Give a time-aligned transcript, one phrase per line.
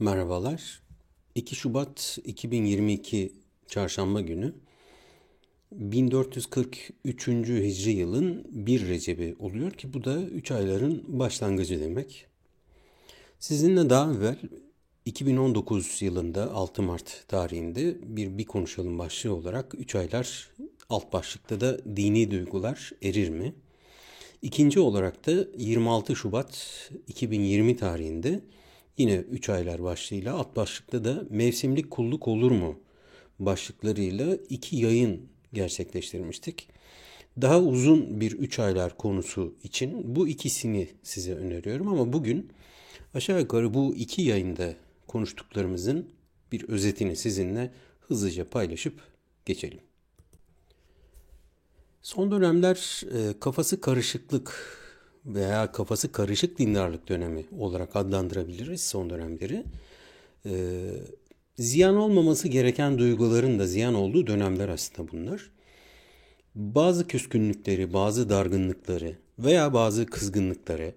[0.00, 0.82] Merhabalar.
[1.34, 3.32] 2 Şubat 2022
[3.68, 4.54] Çarşamba günü
[5.72, 7.28] 1443.
[7.28, 12.26] Hicri yılın 1 Recebi oluyor ki bu da 3 ayların başlangıcı demek.
[13.38, 14.36] Sizinle daha evvel
[15.04, 20.50] 2019 yılında 6 Mart tarihinde bir bir konuşalım başlığı olarak 3 aylar
[20.88, 23.54] alt başlıkta da dini duygular erir mi?
[24.42, 28.40] İkinci olarak da 26 Şubat 2020 tarihinde
[28.98, 32.80] Yine 3 aylar başlığıyla alt başlıkta da mevsimlik kulluk olur mu
[33.38, 36.68] başlıklarıyla iki yayın gerçekleştirmiştik.
[37.40, 42.50] Daha uzun bir 3 aylar konusu için bu ikisini size öneriyorum ama bugün
[43.14, 44.74] aşağı yukarı bu iki yayında
[45.06, 46.08] konuştuklarımızın
[46.52, 49.00] bir özetini sizinle hızlıca paylaşıp
[49.46, 49.80] geçelim.
[52.02, 54.78] Son dönemler e, kafası karışıklık
[55.28, 59.64] veya kafası karışık dindarlık dönemi olarak adlandırabiliriz son dönemleri.
[60.46, 60.90] Ee,
[61.58, 65.50] ziyan olmaması gereken duyguların da ziyan olduğu dönemler aslında bunlar.
[66.54, 70.94] Bazı küskünlükleri, bazı dargınlıkları veya bazı kızgınlıkları,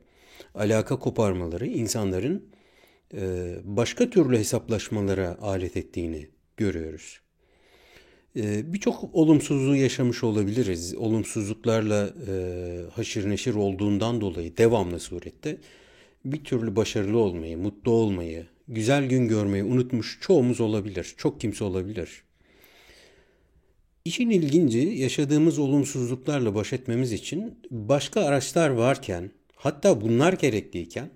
[0.55, 2.50] alaka koparmaları insanların
[3.14, 7.22] e, başka türlü hesaplaşmalara alet ettiğini görüyoruz.
[8.35, 10.95] Ee, birçok olumsuzluğu yaşamış olabiliriz.
[10.95, 12.33] Olumsuzluklarla e,
[12.93, 15.57] haşır neşir olduğundan dolayı devamlı surette
[16.25, 21.13] bir türlü başarılı olmayı, mutlu olmayı, güzel gün görmeyi unutmuş çoğumuz olabilir.
[21.17, 22.23] Çok kimse olabilir.
[24.05, 31.09] İşin ilginci yaşadığımız olumsuzluklarla baş etmemiz için başka araçlar varken, hatta bunlar gerekliyken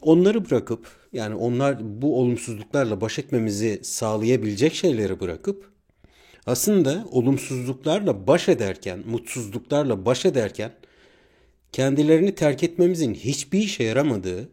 [0.00, 5.72] onları bırakıp yani onlar bu olumsuzluklarla baş etmemizi sağlayabilecek şeyleri bırakıp
[6.46, 10.72] aslında olumsuzluklarla baş ederken, mutsuzluklarla baş ederken
[11.72, 14.48] kendilerini terk etmemizin hiçbir işe yaramadığı,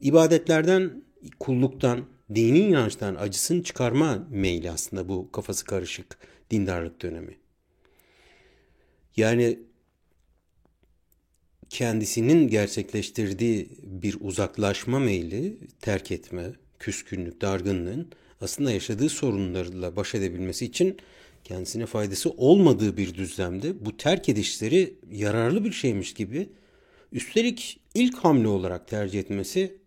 [0.00, 1.04] ibadetlerden,
[1.40, 6.18] kulluktan, dini inançtan acısını çıkarma meyli aslında bu kafası karışık
[6.50, 7.36] dindarlık dönemi.
[9.16, 9.58] Yani
[11.70, 18.08] kendisinin gerçekleştirdiği bir uzaklaşma meyli, terk etme, küskünlük, dargınlığın
[18.40, 20.96] aslında yaşadığı sorunlarla baş edebilmesi için
[21.44, 26.48] kendisine faydası olmadığı bir düzlemde bu terk edişleri yararlı bir şeymiş gibi
[27.12, 29.78] üstelik ilk hamle olarak tercih etmesi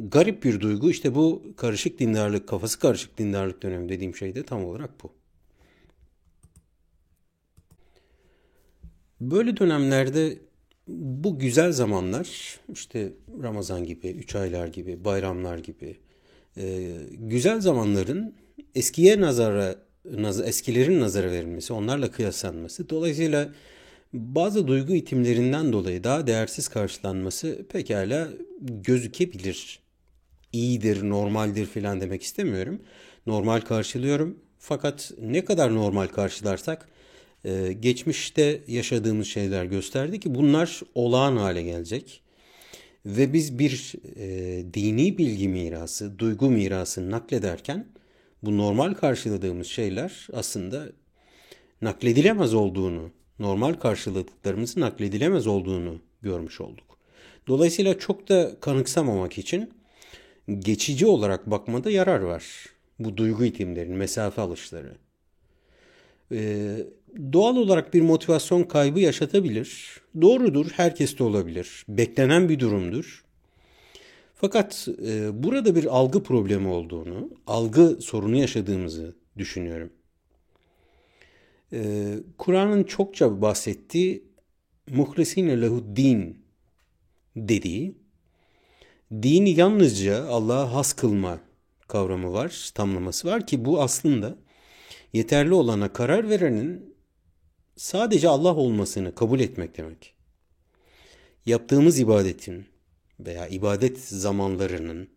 [0.00, 0.90] garip bir duygu.
[0.90, 5.12] İşte bu karışık dindarlık, kafası karışık dindarlık dönemi dediğim şey de tam olarak bu.
[9.20, 10.38] Böyle dönemlerde
[10.88, 13.12] bu güzel zamanlar işte
[13.42, 15.96] Ramazan gibi, üç aylar gibi, bayramlar gibi
[16.56, 18.34] e, güzel zamanların
[18.74, 23.48] eskiye nazara naz, eskilerin nazara verilmesi, onlarla kıyaslanması dolayısıyla
[24.12, 28.28] bazı duygu itimlerinden dolayı daha değersiz karşılanması pekala
[28.60, 29.80] gözükebilir.
[30.52, 32.82] İyidir, normaldir filan demek istemiyorum.
[33.26, 34.38] Normal karşılıyorum.
[34.58, 36.88] Fakat ne kadar normal karşılarsak
[37.44, 42.22] ee, geçmişte yaşadığımız şeyler gösterdi ki bunlar olağan hale gelecek.
[43.06, 47.86] Ve biz bir e, dini bilgi mirası, duygu mirası naklederken
[48.42, 50.88] bu normal karşıladığımız şeyler aslında
[51.82, 56.98] nakledilemez olduğunu, normal karşıladıklarımızın nakledilemez olduğunu görmüş olduk.
[57.46, 59.70] Dolayısıyla çok da kanıksamamak için
[60.58, 62.44] geçici olarak bakmada yarar var.
[62.98, 64.94] Bu duygu itimlerin, mesafe alışları.
[66.32, 66.76] Ee,
[67.32, 70.00] doğal olarak bir motivasyon kaybı yaşatabilir.
[70.20, 71.84] Doğrudur, herkeste olabilir.
[71.88, 73.24] Beklenen bir durumdur.
[74.34, 79.90] Fakat e, burada bir algı problemi olduğunu, algı sorunu yaşadığımızı düşünüyorum.
[81.72, 84.24] E, Kur'an'ın çokça bahsettiği
[84.90, 86.38] muhlisine lehuddin
[87.36, 87.94] dediği,
[89.12, 91.40] dini yalnızca Allah'a has kılma
[91.88, 94.36] kavramı var, tamlaması var ki bu aslında
[95.12, 96.87] yeterli olana karar verenin
[97.78, 100.14] sadece Allah olmasını kabul etmek demek.
[101.46, 102.66] Yaptığımız ibadetin
[103.20, 105.08] veya ibadet zamanlarının,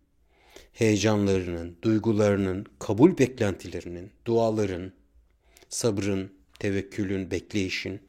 [0.72, 4.92] heyecanlarının, duygularının, kabul beklentilerinin, duaların,
[5.68, 8.00] sabrın, tevekkülün, bekleyişin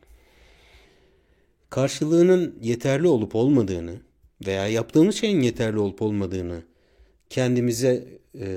[1.70, 4.02] karşılığının yeterli olup olmadığını
[4.46, 6.64] veya yaptığımız şeyin yeterli olup olmadığını
[7.30, 8.08] kendimize
[8.40, 8.48] e,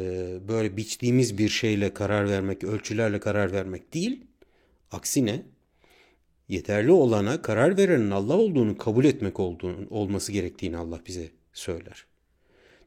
[0.48, 4.24] böyle biçtiğimiz bir şeyle karar vermek, ölçülerle karar vermek değil.
[4.90, 5.42] Aksine
[6.48, 12.06] yeterli olana karar verenin Allah olduğunu kabul etmek olduğunu, olması gerektiğini Allah bize söyler.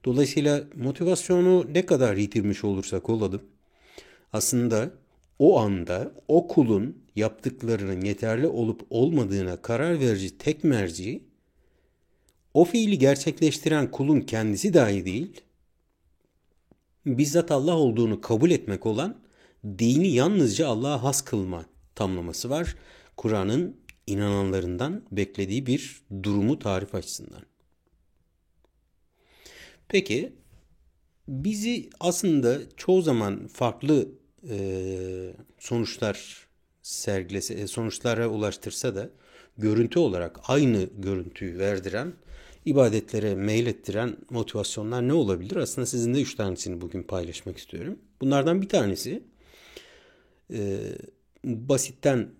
[0.05, 3.41] Dolayısıyla motivasyonu ne kadar yitirmiş olursak olalım
[4.33, 4.91] aslında
[5.39, 11.23] o anda o kulun yaptıklarının yeterli olup olmadığına karar verici tek merci
[12.53, 15.41] o fiili gerçekleştiren kulun kendisi dahi değil,
[17.05, 19.15] bizzat Allah olduğunu kabul etmek olan
[19.65, 21.65] dini yalnızca Allah'a has kılma
[21.95, 22.75] tamlaması var.
[23.19, 23.77] Kur'an'ın
[24.07, 27.41] inananlarından beklediği bir durumu tarif açısından.
[29.87, 30.33] Peki
[31.27, 34.09] bizi aslında çoğu zaman farklı
[34.49, 34.57] e,
[35.59, 36.47] sonuçlar
[36.81, 39.09] sergilese, e, sonuçlara ulaştırsa da
[39.57, 42.13] görüntü olarak aynı görüntüyü verdiren,
[42.65, 45.55] ibadetlere meylettiren motivasyonlar ne olabilir?
[45.55, 47.99] Aslında sizinle üç tanesini bugün paylaşmak istiyorum.
[48.21, 49.23] Bunlardan bir tanesi
[50.53, 50.79] e,
[51.43, 52.38] basitten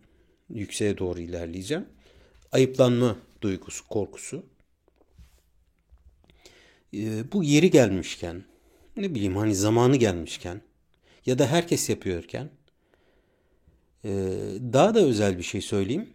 [0.54, 1.86] yükseğe doğru ilerleyeceğim.
[2.51, 4.46] Ayıplanma duygusu, korkusu.
[6.94, 8.44] E, bu yeri gelmişken,
[8.98, 10.62] ne bileyim hani zamanı gelmişken
[11.25, 12.50] ya da herkes yapıyorken
[14.06, 14.10] e,
[14.74, 16.10] daha da özel bir şey söyleyeyim.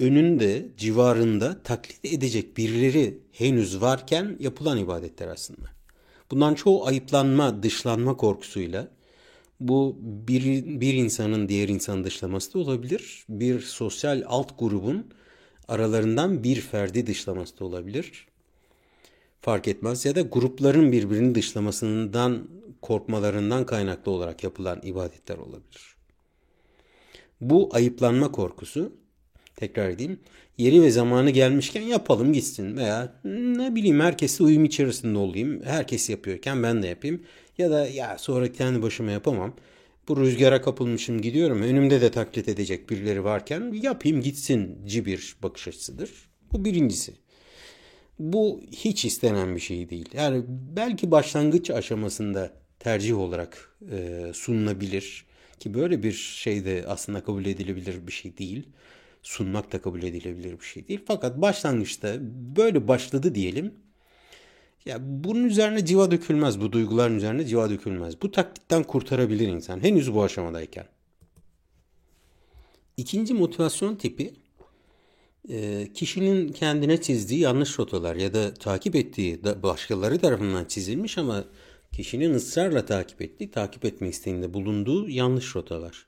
[0.00, 5.66] Önünde, civarında taklit edecek birileri henüz varken yapılan ibadetler aslında.
[6.30, 8.88] Bundan çoğu ayıplanma, dışlanma korkusuyla
[9.60, 13.24] bu bir, bir insanın diğer insanı dışlaması da olabilir.
[13.28, 15.06] Bir sosyal alt grubun
[15.68, 18.26] aralarından bir ferdi dışlaması da olabilir.
[19.40, 22.48] Fark etmez ya da grupların birbirini dışlamasından
[22.82, 25.96] korkmalarından kaynaklı olarak yapılan ibadetler olabilir.
[27.40, 28.92] Bu ayıplanma korkusu
[29.56, 30.20] tekrar edeyim.
[30.58, 35.62] Yeri ve zamanı gelmişken yapalım gitsin veya ne bileyim herkesle uyum içerisinde olayım.
[35.64, 37.22] Herkes yapıyorken ben de yapayım.
[37.60, 39.54] Ya da ya sonra kendi başıma yapamam.
[40.08, 41.62] Bu rüzgara kapılmışım gidiyorum.
[41.62, 46.10] Önümde de taklit edecek birileri varken yapayım gitsin bir bakış açısıdır.
[46.52, 47.12] Bu birincisi.
[48.18, 50.08] Bu hiç istenen bir şey değil.
[50.12, 55.26] Yani belki başlangıç aşamasında tercih olarak e, sunulabilir
[55.58, 58.68] ki böyle bir şey de aslında kabul edilebilir bir şey değil.
[59.22, 61.00] Sunmak da kabul edilebilir bir şey değil.
[61.06, 62.16] Fakat başlangıçta
[62.56, 63.74] böyle başladı diyelim
[64.84, 66.60] ya bunun üzerine civa dökülmez.
[66.60, 68.22] Bu duyguların üzerine civa dökülmez.
[68.22, 69.82] Bu taktikten kurtarabilir insan.
[69.82, 70.86] Henüz bu aşamadayken.
[72.96, 74.34] İkinci motivasyon tipi
[75.48, 81.44] e, kişinin kendine çizdiği yanlış rotalar ya da takip ettiği başkaları tarafından çizilmiş ama
[81.92, 86.06] kişinin ısrarla takip ettiği, takip etme isteğinde bulunduğu yanlış rotalar.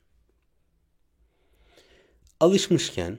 [2.40, 3.18] Alışmışken,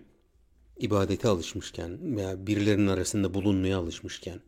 [0.78, 4.40] ibadete alışmışken veya birilerinin arasında bulunmaya alışmışken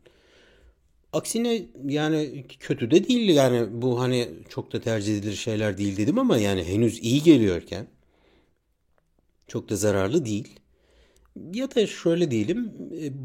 [1.12, 6.18] Aksine yani kötü de değil yani bu hani çok da tercih edilir şeyler değil dedim
[6.18, 7.86] ama yani henüz iyi geliyorken
[9.46, 10.60] çok da zararlı değil.
[11.52, 12.72] Ya da şöyle diyelim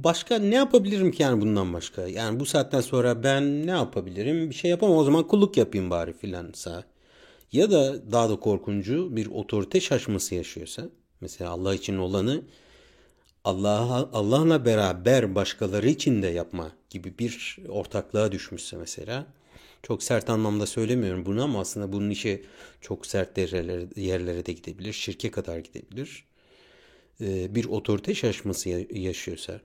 [0.03, 2.07] başka ne yapabilirim ki yani bundan başka?
[2.07, 4.49] Yani bu saatten sonra ben ne yapabilirim?
[4.49, 6.83] Bir şey yapamam o zaman kulluk yapayım bari filansa.
[7.51, 10.83] Ya da daha da korkuncu bir otorite şaşması yaşıyorsa.
[11.21, 12.41] Mesela Allah için olanı
[13.43, 19.27] Allah'a Allah'la beraber başkaları için de yapma gibi bir ortaklığa düşmüşse mesela
[19.83, 22.45] çok sert anlamda söylemiyorum bunu ama aslında bunun işi
[22.81, 24.93] çok sert yerlere, yerlere de gidebilir.
[24.93, 26.25] Şirke kadar gidebilir.
[27.21, 29.61] Ee, bir otorite şaşması yaşıyorsa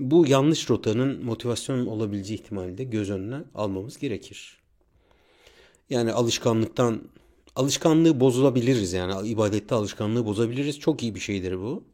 [0.00, 4.58] bu yanlış rotanın motivasyon olabileceği ihtimali de göz önüne almamız gerekir.
[5.90, 7.02] Yani alışkanlıktan
[7.56, 10.80] alışkanlığı bozulabiliriz yani ibadette alışkanlığı bozabiliriz.
[10.80, 11.84] Çok iyi bir şeydir bu.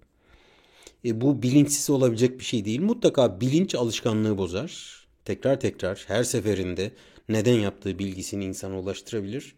[1.05, 2.81] E, bu bilinçsiz olabilecek bir şey değil.
[2.81, 5.05] Mutlaka bilinç alışkanlığı bozar.
[5.25, 6.91] Tekrar tekrar her seferinde
[7.29, 9.55] neden yaptığı bilgisini insana ulaştırabilir.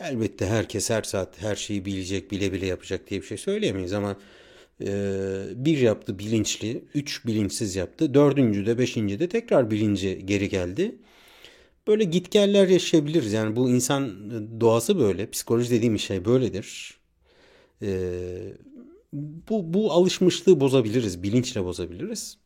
[0.00, 4.16] Elbette herkes her saat her şeyi bilecek, bile bile yapacak diye bir şey söyleyemeyiz ama
[4.80, 4.86] e,
[5.54, 10.94] bir yaptı bilinçli, üç bilinçsiz yaptı, dördüncü de beşinci de tekrar bilinci geri geldi.
[11.86, 13.32] Böyle gitgeller yaşayabiliriz.
[13.32, 14.12] Yani bu insan
[14.60, 15.30] doğası böyle.
[15.30, 16.98] Psikoloji dediğim şey böyledir.
[17.82, 18.52] Ee,
[19.48, 22.38] bu, bu alışmışlığı bozabiliriz, bilinçle bozabiliriz.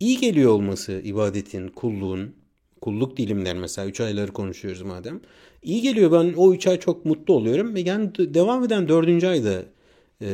[0.00, 2.34] İyi geliyor olması ibadetin, kulluğun,
[2.80, 5.20] kulluk dilimler mesela 3 ayları konuşuyoruz madem.
[5.62, 9.24] İyi geliyor ben o 3 ay çok mutlu oluyorum ve yani devam eden 4.
[9.24, 9.64] ayda
[10.22, 10.28] e,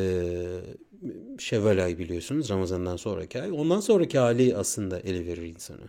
[1.38, 3.52] Şevval ay biliyorsunuz Ramazan'dan sonraki ay.
[3.52, 5.88] Ondan sonraki hali aslında ele verir insanı.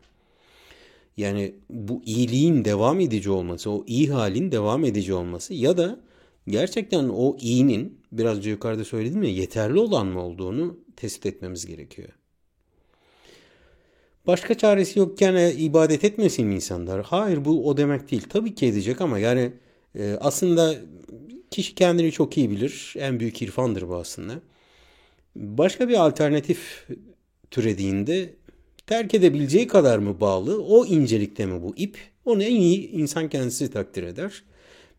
[1.18, 6.00] Yani bu iyiliğin devam edici olması, o iyi halin devam edici olması ya da
[6.48, 12.10] gerçekten o iyinin biraz önce yukarıda söyledim ya yeterli olan mı olduğunu tespit etmemiz gerekiyor.
[14.28, 17.04] Başka çaresi yokken e, ibadet etmesin mi insanlar?
[17.04, 18.24] Hayır bu o demek değil.
[18.30, 19.52] Tabii ki edecek ama yani
[19.96, 20.76] e, aslında
[21.52, 22.94] kişi kendini çok iyi bilir.
[22.98, 24.34] En büyük irfandır bu aslında.
[25.36, 26.88] Başka bir alternatif
[27.52, 28.34] türediğinde
[28.88, 30.64] terk edebileceği kadar mı bağlı?
[30.64, 31.98] O incelikte mi bu ip?
[32.26, 34.44] Onu en iyi insan kendisi takdir eder.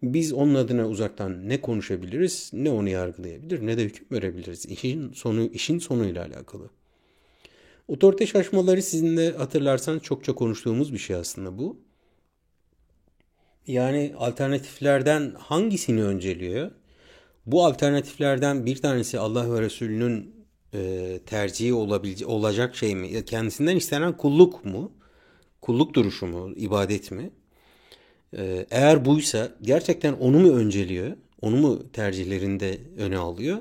[0.03, 4.67] Biz onun adına uzaktan ne konuşabiliriz, ne onu yargılayabilir, ne de hüküm verebiliriz.
[4.67, 6.71] İşin sonu işin sonuyla alakalı.
[7.89, 11.81] Otorite şaşmaları sizin de hatırlarsanız çokça konuştuğumuz bir şey aslında bu.
[13.67, 16.71] Yani alternatiflerden hangisini önceliyor?
[17.47, 20.35] Bu alternatiflerden bir tanesi Allah ve Resulünün
[20.75, 23.25] e, tercihi olabilecek olacak şey mi?
[23.25, 24.93] Kendisinden istenen kulluk mu?
[25.61, 26.53] Kulluk duruşu mu?
[26.57, 27.31] ibadet mi?
[28.37, 31.17] E, eğer buysa gerçekten onu mu önceliyor?
[31.43, 33.59] Onu mu tercihlerinde öne alıyor?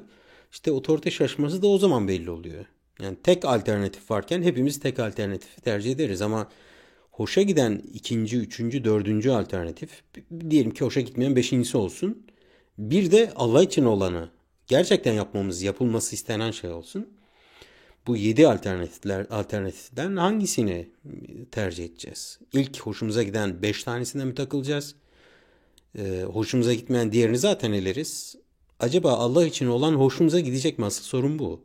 [0.51, 2.65] İşte otorite şaşması da o zaman belli oluyor.
[3.01, 6.49] Yani tek alternatif varken hepimiz tek alternatifi tercih ederiz ama
[7.11, 9.89] hoşa giden ikinci, üçüncü, dördüncü alternatif
[10.49, 12.27] diyelim ki hoşa gitmeyen beşincisi olsun.
[12.77, 14.29] Bir de Allah için olanı
[14.67, 17.09] gerçekten yapmamız, yapılması istenen şey olsun.
[18.07, 20.89] Bu yedi alternatifler, alternatiften hangisini
[21.51, 22.39] tercih edeceğiz?
[22.53, 24.95] İlk hoşumuza giden beş tanesine mi takılacağız?
[25.97, 28.35] Ee, hoşumuza gitmeyen diğerini zaten eleriz.
[28.79, 30.85] Acaba Allah için olan hoşumuza gidecek mi?
[30.85, 31.61] Asıl sorun bu.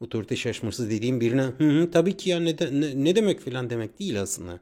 [0.00, 3.70] Otorite şaşması dediğim birine hı hı, tabii ki ya ne, de, ne, ne demek filan
[3.70, 4.60] demek değil aslında.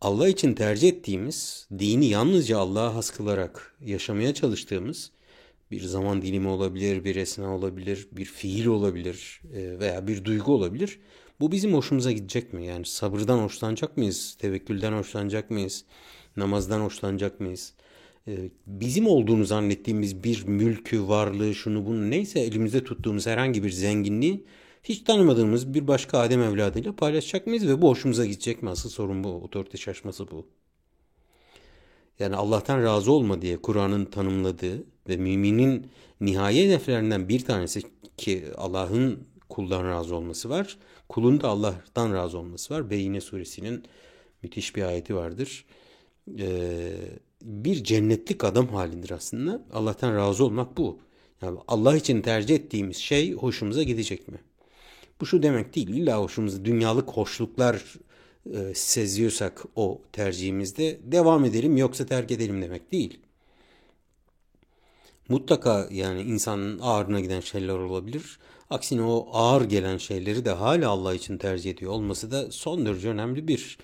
[0.00, 5.10] Allah için tercih ettiğimiz, dini yalnızca Allah'a has kılarak yaşamaya çalıştığımız
[5.70, 10.98] bir zaman dilimi olabilir, bir esna olabilir, bir fiil olabilir e, veya bir duygu olabilir.
[11.40, 12.66] Bu bizim hoşumuza gidecek mi?
[12.66, 14.36] Yani sabırdan hoşlanacak mıyız?
[14.40, 15.84] Tevekkülden hoşlanacak mıyız?
[16.36, 17.74] Namazdan hoşlanacak mıyız?
[18.28, 24.44] E, bizim olduğunu zannettiğimiz bir mülkü, varlığı, şunu bunu neyse elimizde tuttuğumuz herhangi bir zenginliği
[24.82, 28.70] hiç tanımadığımız bir başka Adem evladıyla paylaşacak mıyız ve bu hoşumuza gidecek mi?
[28.70, 29.28] Asıl sorun bu.
[29.28, 30.46] Otorite şaşması bu.
[32.18, 35.86] Yani Allah'tan razı olma diye Kur'an'ın tanımladığı ve müminin
[36.20, 37.82] nihai hedeflerinden bir tanesi
[38.16, 40.78] ki Allah'ın kuldan razı olması var.
[41.08, 42.90] Kulun da Allah'tan razı olması var.
[42.90, 43.84] Beyine suresinin
[44.42, 45.64] müthiş bir ayeti vardır.
[46.38, 46.92] Ee,
[47.42, 49.62] bir cennetlik adam halindir aslında.
[49.72, 50.98] Allah'tan razı olmak bu.
[51.42, 54.38] Yani Allah için tercih ettiğimiz şey hoşumuza gidecek mi?
[55.20, 55.88] Bu şu demek değil.
[55.88, 57.84] İlla hoşumuza dünyalık hoşluklar
[58.54, 63.18] e, seziyorsak o tercihimizde devam edelim yoksa terk edelim demek değil.
[65.28, 68.38] Mutlaka yani insanın ağırına giden şeyler olabilir.
[68.70, 73.08] Aksine o ağır gelen şeyleri de hala Allah için tercih ediyor olması da son derece
[73.08, 73.78] önemli bir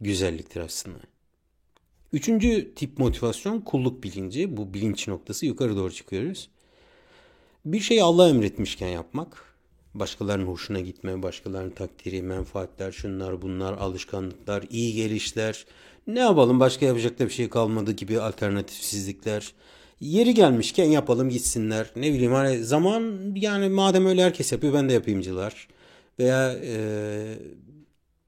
[0.00, 0.98] güzelliktir aslında.
[2.12, 4.56] Üçüncü tip motivasyon kulluk bilinci.
[4.56, 6.48] Bu bilinç noktası yukarı doğru çıkıyoruz.
[7.64, 9.53] Bir şeyi Allah emretmişken yapmak
[9.94, 15.66] başkalarının hoşuna gitme, başkalarının takdiri, menfaatler, şunlar bunlar, alışkanlıklar, iyi gelişler.
[16.06, 19.52] Ne yapalım başka yapacak da bir şey kalmadı gibi alternatifsizlikler.
[20.00, 21.90] Yeri gelmişken yapalım gitsinler.
[21.96, 25.68] Ne bileyim hani zaman yani madem öyle herkes yapıyor ben de yapayımcılar.
[26.18, 26.74] Veya e,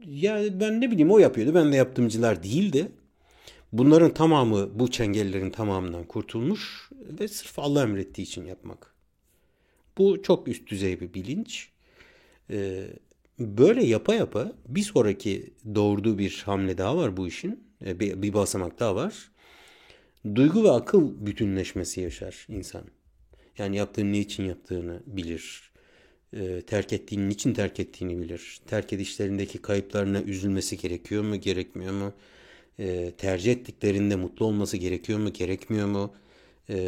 [0.06, 2.88] ya ben ne bileyim o yapıyordu ben de yaptımcılar değil de
[3.72, 8.95] bunların tamamı bu çengellerin tamamından kurtulmuş ve sırf Allah emrettiği için yapmak.
[9.98, 11.68] Bu çok üst düzey bir bilinç.
[12.50, 12.86] Ee,
[13.38, 17.64] böyle yapa yapa bir sonraki doğurduğu bir hamle daha var bu işin.
[17.84, 19.30] Ee, bir, bir basamak daha var.
[20.34, 22.82] Duygu ve akıl bütünleşmesi yaşar insan.
[23.58, 25.70] Yani yaptığını niçin yaptığını bilir.
[26.32, 28.60] Ee, terk ettiğini niçin terk ettiğini bilir.
[28.66, 32.12] Terk edişlerindeki kayıplarına üzülmesi gerekiyor mu gerekmiyor mu?
[32.78, 36.14] Ee, tercih ettiklerinde mutlu olması gerekiyor mu gerekmiyor mu?
[36.70, 36.78] E,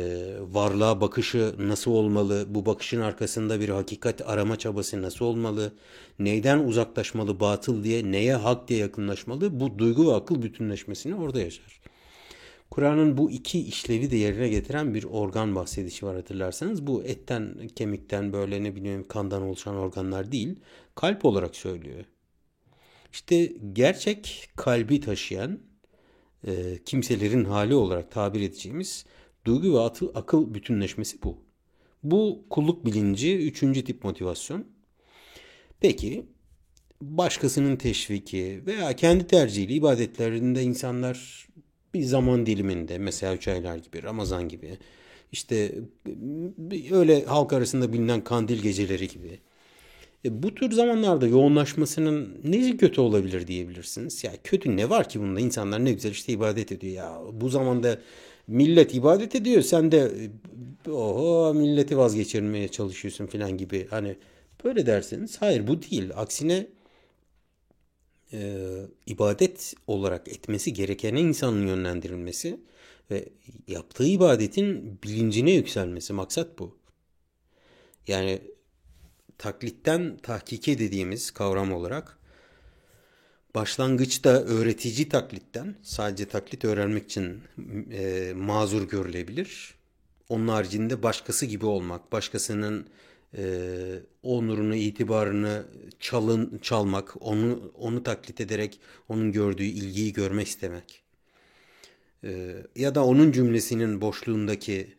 [0.40, 5.72] varlığa bakışı nasıl olmalı, bu bakışın arkasında bir hakikat arama çabası nasıl olmalı,
[6.18, 11.80] neyden uzaklaşmalı batıl diye, neye hak diye yakınlaşmalı, bu duygu ve akıl bütünleşmesini orada yaşar.
[12.70, 16.86] Kur'an'ın bu iki işlevi de yerine getiren bir organ bahsedişi var hatırlarsanız.
[16.86, 20.60] Bu etten, kemikten böyle ne bileyim kandan oluşan organlar değil,
[20.94, 22.04] kalp olarak söylüyor.
[23.12, 25.60] İşte gerçek kalbi taşıyan
[26.46, 29.06] e, kimselerin hali olarak tabir edeceğimiz
[29.48, 31.36] Duygu ve atı, akıl bütünleşmesi bu.
[32.02, 34.64] Bu kulluk bilinci üçüncü tip motivasyon.
[35.80, 36.26] Peki
[37.02, 41.48] başkasının teşviki veya kendi tercihiyle ibadetlerinde insanlar
[41.94, 44.78] bir zaman diliminde mesela üç aylar gibi Ramazan gibi
[45.32, 45.74] işte
[46.90, 49.40] öyle halk arasında bilinen kandil geceleri gibi
[50.24, 54.24] e, bu tür zamanlarda yoğunlaşmasının nesi kötü olabilir diyebilirsiniz.
[54.24, 55.40] Ya kötü ne var ki bunda?
[55.40, 57.20] İnsanlar ne güzel işte ibadet ediyor ya.
[57.32, 57.98] Bu zamanda
[58.48, 59.62] millet ibadet ediyor.
[59.62, 60.30] Sen de
[60.90, 63.86] oho milleti vazgeçirmeye çalışıyorsun falan gibi.
[63.90, 64.16] Hani
[64.64, 66.10] böyle derseniz hayır bu değil.
[66.14, 66.66] Aksine
[68.32, 68.66] e,
[69.06, 72.60] ibadet olarak etmesi gerekene insanın yönlendirilmesi
[73.10, 73.28] ve
[73.68, 76.78] yaptığı ibadetin bilincine yükselmesi maksat bu.
[78.06, 78.40] Yani
[79.38, 82.17] taklitten tahkike dediğimiz kavram olarak
[83.54, 87.42] başlangıçta öğretici taklitten sadece taklit öğrenmek için
[87.92, 89.74] e, mazur görülebilir.
[90.28, 92.86] Onun haricinde başkası gibi olmak, başkasının
[93.36, 93.42] e,
[94.22, 95.66] onurunu, itibarını
[96.00, 101.02] çalın, çalmak, onu onu taklit ederek onun gördüğü ilgiyi görmek istemek.
[102.24, 104.94] e, ya da onun cümlesinin boşluğundaki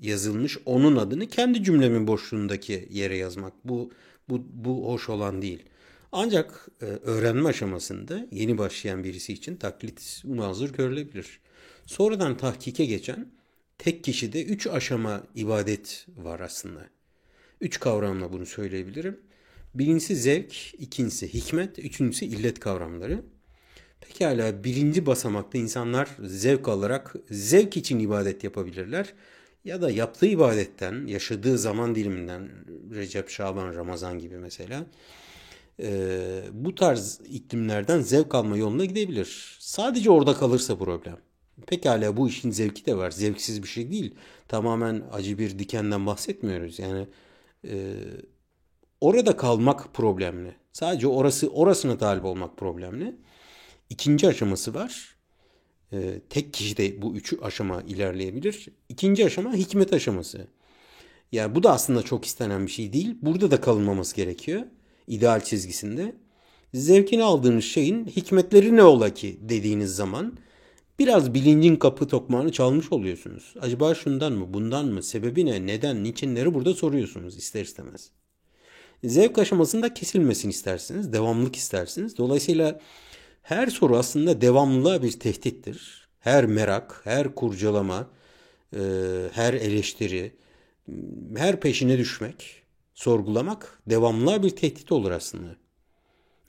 [0.00, 3.52] yazılmış onun adını kendi cümlemin boşluğundaki yere yazmak.
[3.64, 3.92] Bu
[4.28, 5.62] bu bu hoş olan değil.
[6.12, 11.40] Ancak e, öğrenme aşamasında yeni başlayan birisi için taklit mazur görülebilir.
[11.86, 13.28] Sonradan tahkike geçen
[13.78, 16.80] tek kişide üç aşama ibadet var aslında.
[17.60, 19.20] Üç kavramla bunu söyleyebilirim.
[19.74, 23.22] Birincisi zevk, ikincisi hikmet, üçüncüsü illet kavramları.
[24.00, 29.14] Pekala birinci basamakta insanlar zevk alarak zevk için ibadet yapabilirler.
[29.64, 32.50] Ya da yaptığı ibadetten, yaşadığı zaman diliminden,
[32.94, 34.86] Recep, Şaban, Ramazan gibi mesela,
[35.80, 39.56] e, bu tarz iklimlerden zevk alma yoluna gidebilir.
[39.60, 41.16] Sadece orada kalırsa problem.
[41.66, 43.10] Pekala bu işin zevki de var.
[43.10, 44.14] Zevksiz bir şey değil.
[44.48, 46.78] Tamamen acı bir dikenden bahsetmiyoruz.
[46.78, 47.06] Yani
[47.68, 47.94] e,
[49.00, 50.54] orada kalmak problemli.
[50.72, 53.16] Sadece orası orasına talip olmak problemli.
[53.90, 55.16] İkinci aşaması var.
[55.92, 58.68] E, tek kişi de bu üçü aşama ilerleyebilir.
[58.88, 60.46] İkinci aşama hikmet aşaması.
[61.32, 63.16] Yani bu da aslında çok istenen bir şey değil.
[63.22, 64.62] Burada da kalınmaması gerekiyor.
[65.12, 66.14] İdeal çizgisinde.
[66.74, 70.38] Zevkini aldığınız şeyin hikmetleri ne ola ki dediğiniz zaman
[70.98, 73.54] biraz bilincin kapı tokmağını çalmış oluyorsunuz.
[73.60, 78.10] Acaba şundan mı, bundan mı, sebebi ne, neden, niçinleri burada soruyorsunuz ister istemez.
[79.04, 82.18] Zevk aşamasında kesilmesini istersiniz, devamlılık istersiniz.
[82.18, 82.80] Dolayısıyla
[83.42, 86.08] her soru aslında devamlılığa bir tehdittir.
[86.20, 88.10] Her merak, her kurcalama,
[89.32, 90.32] her eleştiri,
[91.36, 92.61] her peşine düşmek,
[93.02, 95.56] sorgulamak devamlılığa bir tehdit olur aslında.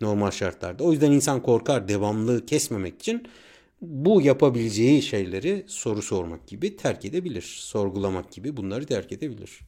[0.02, 0.84] Normal şartlarda.
[0.84, 3.28] O yüzden insan korkar devamlılığı kesmemek için
[3.82, 7.56] bu yapabileceği şeyleri soru sormak gibi terk edebilir.
[7.60, 9.60] Sorgulamak gibi bunları terk edebilir.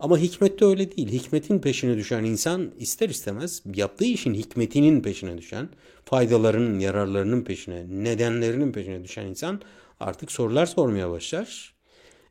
[0.00, 1.08] Ama hikmet de öyle değil.
[1.08, 5.68] Hikmetin peşine düşen insan ister istemez yaptığı işin hikmetinin peşine düşen,
[6.04, 9.60] faydalarının, yararlarının peşine, nedenlerinin peşine düşen insan
[10.00, 11.74] artık sorular sormaya başlar.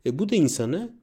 [0.06, 0.99] E bu da insanı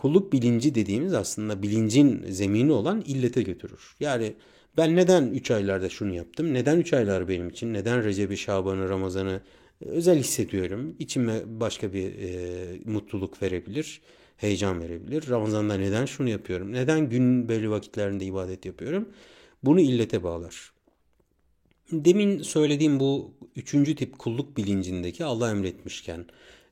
[0.00, 3.96] kulluk bilinci dediğimiz aslında bilincin zemini olan illete götürür.
[4.00, 4.32] Yani
[4.76, 6.54] ben neden 3 aylarda şunu yaptım?
[6.54, 7.74] Neden 3 aylar benim için?
[7.74, 9.40] Neden Recep'i, Şaban'ı, Ramazan'ı
[9.80, 10.96] özel hissediyorum?
[10.98, 14.00] İçime başka bir e, mutluluk verebilir
[14.36, 15.28] heyecan verebilir.
[15.28, 16.72] Ramazan'da neden şunu yapıyorum?
[16.72, 19.08] Neden gün belli vakitlerinde ibadet yapıyorum?
[19.62, 20.72] Bunu illete bağlar.
[21.92, 26.26] Demin söylediğim bu üçüncü tip kulluk bilincindeki Allah emretmişken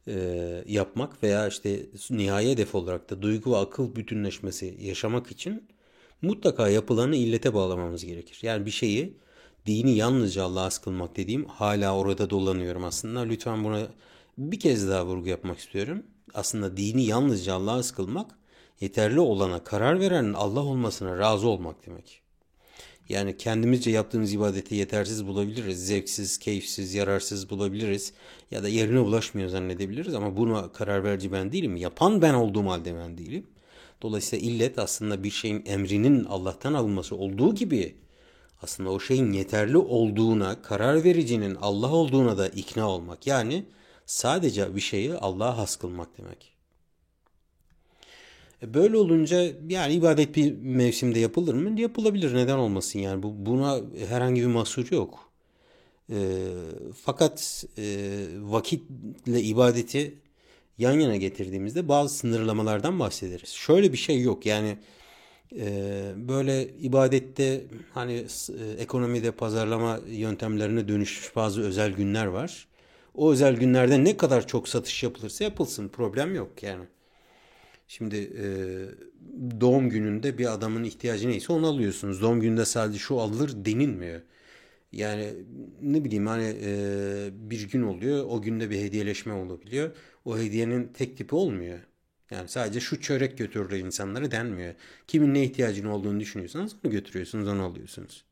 [0.08, 5.68] e, yapmak veya işte nihai hedef olarak da duygu ve akıl bütünleşmesi yaşamak için
[6.22, 8.38] mutlaka yapılanı illete bağlamamız gerekir.
[8.42, 9.16] Yani bir şeyi
[9.66, 13.20] dini yalnızca Allah'a kılmak dediğim hala orada dolanıyorum aslında.
[13.20, 13.88] Lütfen buna
[14.38, 16.02] bir kez daha vurgu yapmak istiyorum
[16.34, 18.38] aslında dini yalnızca Allah'a kılmak,
[18.80, 22.22] yeterli olana karar verenin Allah olmasına razı olmak demek.
[23.08, 28.12] Yani kendimizce yaptığımız ibadeti yetersiz bulabiliriz, zevksiz, keyifsiz, yararsız bulabiliriz
[28.50, 31.76] ya da yerine ulaşmıyor zannedebiliriz ama buna karar verici ben değilim.
[31.76, 33.46] Yapan ben olduğum halde ben değilim.
[34.02, 37.94] Dolayısıyla illet aslında bir şeyin emrinin Allah'tan alınması olduğu gibi
[38.62, 43.26] aslında o şeyin yeterli olduğuna, karar vericinin Allah olduğuna da ikna olmak.
[43.26, 43.64] Yani
[44.06, 46.57] sadece bir şeyi Allah'a has kılmak demek.
[48.62, 51.80] E, böyle olunca yani ibadet bir mevsimde yapılır mı?
[51.80, 52.34] Yapılabilir.
[52.34, 53.22] Neden olmasın yani?
[53.22, 55.30] Bu, buna herhangi bir mahsur yok.
[56.10, 56.16] E,
[57.04, 57.84] fakat e,
[58.40, 60.14] vakitle ibadeti
[60.78, 63.48] yan yana getirdiğimizde bazı sınırlamalardan bahsederiz.
[63.48, 64.78] Şöyle bir şey yok yani
[65.56, 65.66] e,
[66.16, 72.68] böyle ibadette hani e, ekonomide pazarlama yöntemlerine dönüşmüş bazı özel günler var
[73.18, 76.84] o özel günlerde ne kadar çok satış yapılırsa yapılsın problem yok yani.
[77.88, 78.46] Şimdi e,
[79.60, 82.22] doğum gününde bir adamın ihtiyacı neyse onu alıyorsunuz.
[82.22, 84.20] Doğum gününde sadece şu alır denilmiyor.
[84.92, 85.34] Yani
[85.82, 89.90] ne bileyim hani e, bir gün oluyor o günde bir hediyeleşme olabiliyor.
[90.24, 91.78] O hediyenin tek tipi olmuyor.
[92.30, 94.74] Yani sadece şu çörek götürür insanlara denmiyor.
[95.06, 98.24] Kimin ne ihtiyacın olduğunu düşünüyorsanız onu götürüyorsunuz onu alıyorsunuz.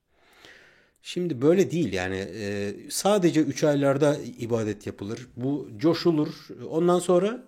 [1.03, 5.27] Şimdi böyle değil yani e, sadece 3 aylarda ibadet yapılır.
[5.37, 6.49] Bu coşulur.
[6.71, 7.45] Ondan sonra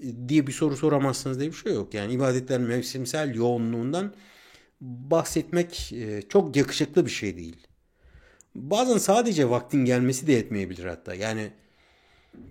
[0.00, 1.94] diye bir soru soramazsınız diye bir şey yok.
[1.94, 4.14] Yani ibadetlerin mevsimsel yoğunluğundan
[4.80, 7.66] bahsetmek e, çok yakışıklı bir şey değil.
[8.54, 11.14] Bazen sadece vaktin gelmesi de yetmeyebilir hatta.
[11.14, 11.50] Yani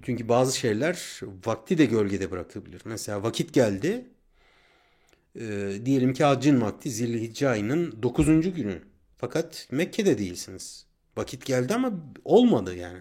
[0.01, 2.81] çünkü bazı şeyler vakti de gölgede bırakabilir.
[2.85, 4.05] Mesela vakit geldi.
[5.39, 8.55] E, diyelim ki haccın vakti Zilhicce ayının 9.
[8.55, 8.81] günü.
[9.17, 10.85] Fakat Mekke'de değilsiniz.
[11.17, 11.91] Vakit geldi ama
[12.25, 12.99] olmadı yani.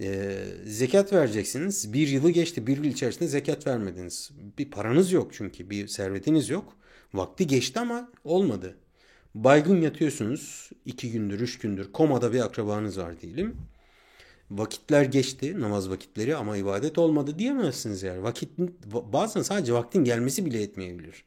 [0.00, 1.92] Ee, zekat vereceksiniz.
[1.92, 2.66] Bir yılı geçti.
[2.66, 4.30] Bir yıl içerisinde zekat vermediniz.
[4.58, 5.70] Bir paranız yok çünkü.
[5.70, 6.76] Bir servetiniz yok.
[7.14, 8.76] Vakti geçti ama olmadı.
[9.34, 10.70] Baygın yatıyorsunuz.
[10.86, 11.92] iki gündür, üç gündür.
[11.92, 13.56] Komada bir akrabanız var diyelim.
[14.50, 18.22] Vakitler geçti, namaz vakitleri ama ibadet olmadı diyemezsiniz yani.
[18.22, 18.50] Vakit
[19.12, 21.24] bazen sadece vaktin gelmesi bile etmeyebilir.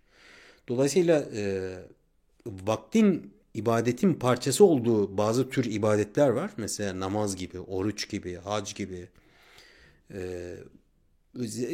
[0.67, 1.73] Dolayısıyla e,
[2.45, 6.51] vaktin ibadetin parçası olduğu bazı tür ibadetler var.
[6.57, 9.09] Mesela namaz gibi, oruç gibi, hac gibi.
[10.13, 10.55] E,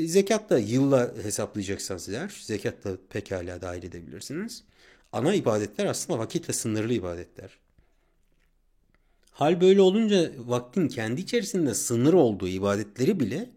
[0.06, 4.64] zekat da yılla hesaplayacaksanız eğer zekat da pekala dahil edebilirsiniz.
[5.12, 7.50] Ana ibadetler aslında vakitle sınırlı ibadetler.
[9.32, 13.50] Hal böyle olunca vaktin kendi içerisinde sınır olduğu ibadetleri bile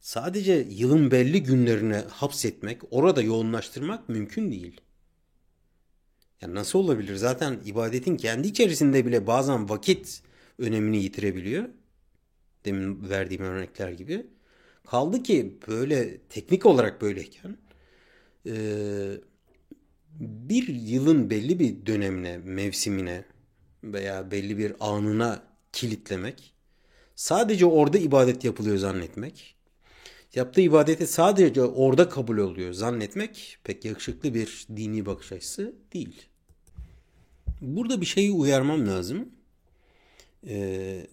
[0.00, 4.80] sadece yılın belli günlerine hapsetmek, orada yoğunlaştırmak mümkün değil.
[6.42, 7.16] Ya nasıl olabilir?
[7.16, 10.22] Zaten ibadetin kendi içerisinde bile bazen vakit
[10.58, 11.68] önemini yitirebiliyor.
[12.64, 14.26] Demin verdiğim örnekler gibi.
[14.86, 17.56] Kaldı ki böyle teknik olarak böyleyken
[20.20, 23.24] bir yılın belli bir dönemine, mevsimine
[23.84, 26.54] veya belli bir anına kilitlemek,
[27.14, 29.56] sadece orada ibadet yapılıyor zannetmek,
[30.34, 36.27] yaptığı ibadeti sadece orada kabul oluyor zannetmek pek yakışıklı bir dini bakış açısı değil.
[37.60, 39.28] Burada bir şeyi uyarmam lazım.
[40.46, 41.06] Ee,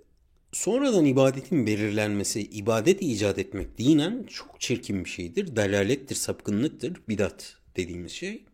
[0.51, 5.55] sonradan ibadetin belirlenmesi, ibadet icat etmek dinen çok çirkin bir şeydir.
[5.55, 8.45] Dalalettir, sapkınlıktır, bidat dediğimiz şey.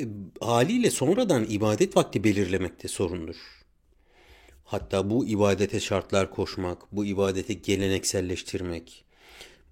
[0.00, 0.04] E,
[0.40, 3.36] haliyle sonradan ibadet vakti belirlemekte sorundur.
[4.64, 9.04] Hatta bu ibadete şartlar koşmak, bu ibadeti gelenekselleştirmek,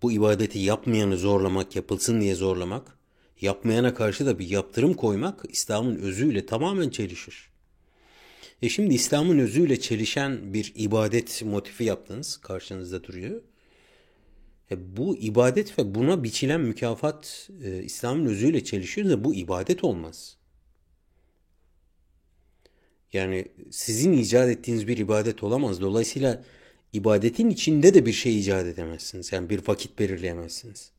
[0.03, 2.99] bu ibadeti yapmayanı zorlamak, yapılsın diye zorlamak,
[3.41, 7.51] yapmayana karşı da bir yaptırım koymak İslam'ın özüyle tamamen çelişir.
[8.63, 13.43] E şimdi İslam'ın özüyle çelişen bir ibadet motifi yaptınız, karşınızda duruyor.
[14.71, 20.37] E bu ibadet ve buna biçilen mükafat e, İslam'ın özüyle çelişiyorsa bu ibadet olmaz.
[23.13, 25.81] Yani sizin icat ettiğiniz bir ibadet olamaz.
[25.81, 26.45] Dolayısıyla
[26.93, 29.33] ibadetin içinde de bir şey icat edemezsiniz.
[29.33, 30.91] Yani bir vakit belirleyemezsiniz.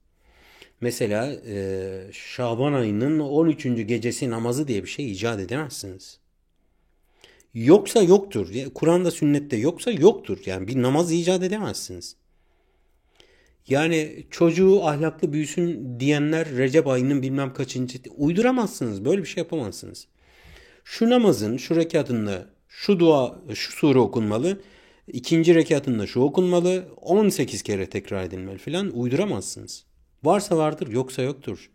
[0.81, 3.63] Mesela e, Şaban ayının 13.
[3.63, 6.19] gecesi namazı diye bir şey icat edemezsiniz.
[7.53, 8.49] Yoksa yoktur.
[8.75, 10.37] Kur'an'da sünnette yoksa yoktur.
[10.45, 12.15] Yani bir namaz icat edemezsiniz.
[13.67, 19.05] Yani çocuğu ahlaklı büyüsün diyenler Recep ayının bilmem kaçıncı uyduramazsınız.
[19.05, 20.07] Böyle bir şey yapamazsınız.
[20.83, 24.61] Şu namazın şu rekatında şu dua şu sure okunmalı.
[25.07, 26.85] ikinci rekatında şu okunmalı.
[26.97, 29.90] 18 kere tekrar edilmeli filan uyduramazsınız.
[30.23, 31.71] Varsa vardır yoksa yoktur.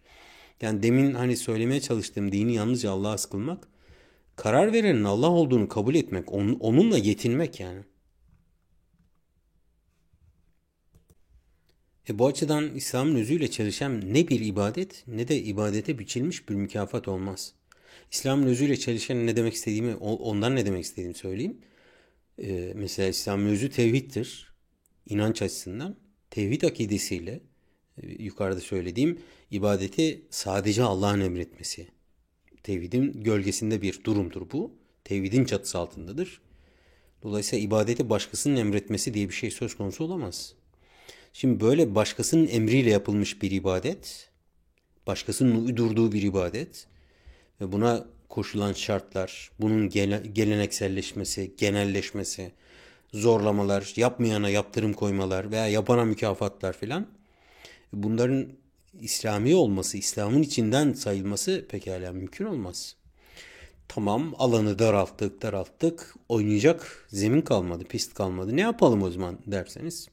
[0.61, 3.68] Yani demin hani söylemeye çalıştığım dini yalnızca Allah'a sıkılmak.
[4.37, 6.32] Karar verenin Allah olduğunu kabul etmek.
[6.32, 7.82] onunla yetinmek yani.
[12.09, 17.09] E bu açıdan İslam'ın özüyle çalışan ne bir ibadet ne de ibadete biçilmiş bir mükafat
[17.09, 17.54] olmaz.
[18.12, 21.61] İslam'ın özüyle çalışan ne demek istediğimi ondan ne demek istediğimi söyleyeyim.
[22.42, 24.54] Ee, mesela İslam'ın özü tevhiddir.
[25.06, 25.96] İnanç açısından
[26.30, 27.40] tevhid akidesiyle e,
[28.02, 29.18] yukarıda söylediğim
[29.50, 31.88] ibadeti sadece Allah'ın emretmesi.
[32.62, 34.72] Tevhidin gölgesinde bir durumdur bu.
[35.04, 36.40] Tevhidin çatısı altındadır.
[37.22, 40.54] Dolayısıyla ibadeti başkasının emretmesi diye bir şey söz konusu olamaz.
[41.32, 44.30] Şimdi böyle başkasının emriyle yapılmış bir ibadet,
[45.06, 46.87] başkasının uydurduğu bir ibadet
[47.61, 49.88] ve buna koşulan şartlar, bunun
[50.35, 52.52] gelenekselleşmesi, genelleşmesi,
[53.12, 57.06] zorlamalar, yapmayana yaptırım koymalar veya yapana mükafatlar filan
[57.92, 58.49] bunların
[59.01, 62.96] İslami olması, İslam'ın içinden sayılması pekala mümkün olmaz.
[63.88, 70.09] Tamam alanı daralttık daralttık oynayacak zemin kalmadı pist kalmadı ne yapalım o zaman derseniz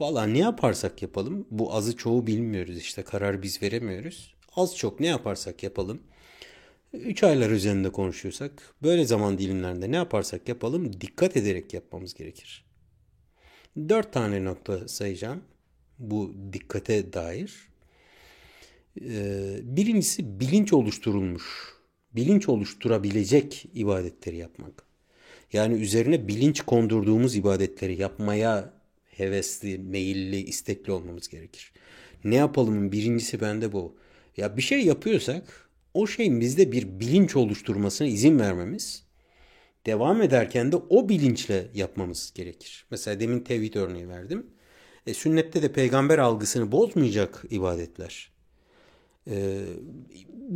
[0.00, 4.34] Valla ne yaparsak yapalım bu azı çoğu bilmiyoruz işte karar biz veremiyoruz.
[4.56, 6.02] Az çok ne yaparsak yapalım.
[6.92, 12.64] 3 aylar üzerinde konuşuyorsak böyle zaman dilimlerinde ne yaparsak yapalım dikkat ederek yapmamız gerekir.
[13.88, 15.42] 4 tane nokta sayacağım
[15.98, 17.54] bu dikkate dair.
[19.00, 21.44] Ee, birincisi bilinç oluşturulmuş,
[22.12, 24.86] bilinç oluşturabilecek ibadetleri yapmak.
[25.52, 28.72] Yani üzerine bilinç kondurduğumuz ibadetleri yapmaya
[29.04, 31.72] hevesli, meyilli, istekli olmamız gerekir.
[32.24, 33.96] Ne yapalımın birincisi bende bu.
[34.36, 39.04] Ya bir şey yapıyorsak o şeyin bizde bir bilinç oluşturmasına izin vermemiz,
[39.86, 42.86] devam ederken de o bilinçle yapmamız gerekir.
[42.90, 44.46] Mesela demin tevhid örneği verdim.
[45.06, 48.30] E, sünnette de peygamber algısını bozmayacak ibadetler.
[49.30, 49.64] E,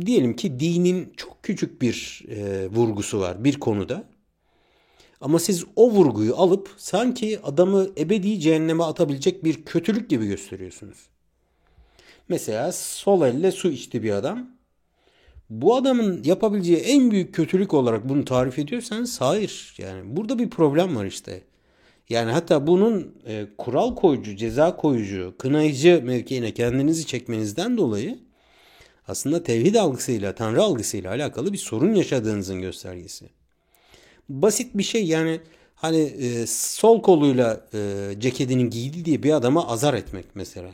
[0.05, 4.03] diyelim ki dinin çok küçük bir e, vurgusu var bir konuda.
[5.21, 10.97] Ama siz o vurguyu alıp sanki adamı ebedi cehenneme atabilecek bir kötülük gibi gösteriyorsunuz.
[12.29, 14.49] Mesela sol elle su içti bir adam.
[15.49, 19.75] Bu adamın yapabileceği en büyük kötülük olarak bunu tarif ediyorsanız hayır.
[19.77, 21.41] Yani burada bir problem var işte.
[22.11, 28.19] Yani hatta bunun e, kural koyucu, ceza koyucu, kınayıcı mevkiine kendinizi çekmenizden dolayı
[29.07, 33.29] aslında tevhid algısıyla, tanrı algısıyla alakalı bir sorun yaşadığınızın göstergesi.
[34.29, 35.39] Basit bir şey yani
[35.75, 40.71] hani e, sol koluyla e, ceketinin giydi diye bir adama azar etmek mesela.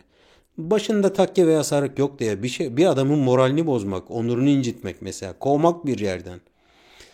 [0.57, 5.33] Başında takke veya sarık yok diye bir şey bir adamın moralini bozmak, onurunu incitmek mesela,
[5.39, 6.41] kovmak bir yerden.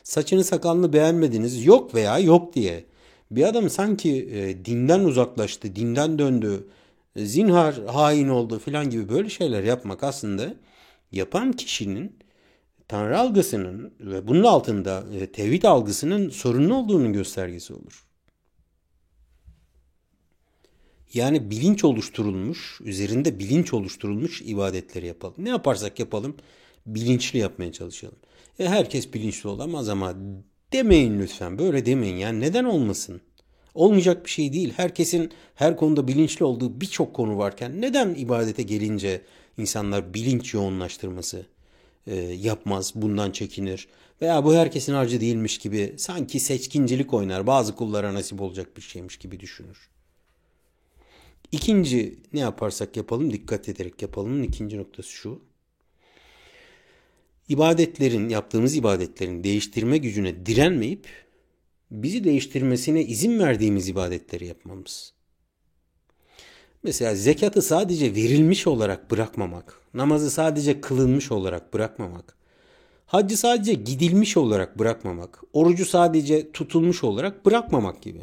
[0.03, 2.92] Saçını sakalını beğenmediniz yok veya yok diye.
[3.35, 6.67] Bir adam sanki e, dinden uzaklaştı, dinden döndü,
[7.15, 10.55] e, zinhar hain oldu filan gibi böyle şeyler yapmak aslında
[11.11, 12.15] yapan kişinin
[12.87, 18.05] Tanrı algısının ve bunun altında e, tevhid algısının sorunlu olduğunun göstergesi olur.
[21.13, 25.35] Yani bilinç oluşturulmuş, üzerinde bilinç oluşturulmuş ibadetleri yapalım.
[25.37, 26.35] Ne yaparsak yapalım
[26.85, 28.17] bilinçli yapmaya çalışalım.
[28.59, 30.13] E herkes bilinçli olamaz ama
[30.73, 31.59] demeyin lütfen.
[31.59, 32.15] Böyle demeyin.
[32.15, 33.21] Yani neden olmasın?
[33.73, 34.73] Olmayacak bir şey değil.
[34.77, 39.21] Herkesin her konuda bilinçli olduğu birçok konu varken neden ibadete gelince
[39.57, 41.45] insanlar bilinç yoğunlaştırması
[42.07, 43.87] e, yapmaz, bundan çekinir?
[44.21, 49.17] Veya bu herkesin harcı değilmiş gibi sanki seçkincilik oynar, bazı kullara nasip olacak bir şeymiş
[49.17, 49.89] gibi düşünür.
[51.51, 54.43] İkinci ne yaparsak yapalım dikkat ederek yapalım.
[54.43, 55.41] İkinci noktası şu.
[57.49, 61.07] İbadetlerin, yaptığımız ibadetlerin değiştirme gücüne direnmeyip
[61.91, 65.13] bizi değiştirmesine izin verdiğimiz ibadetleri yapmamız.
[66.83, 72.37] Mesela zekatı sadece verilmiş olarak bırakmamak, namazı sadece kılınmış olarak bırakmamak,
[73.05, 78.21] haccı sadece gidilmiş olarak bırakmamak, orucu sadece tutulmuş olarak bırakmamak gibi.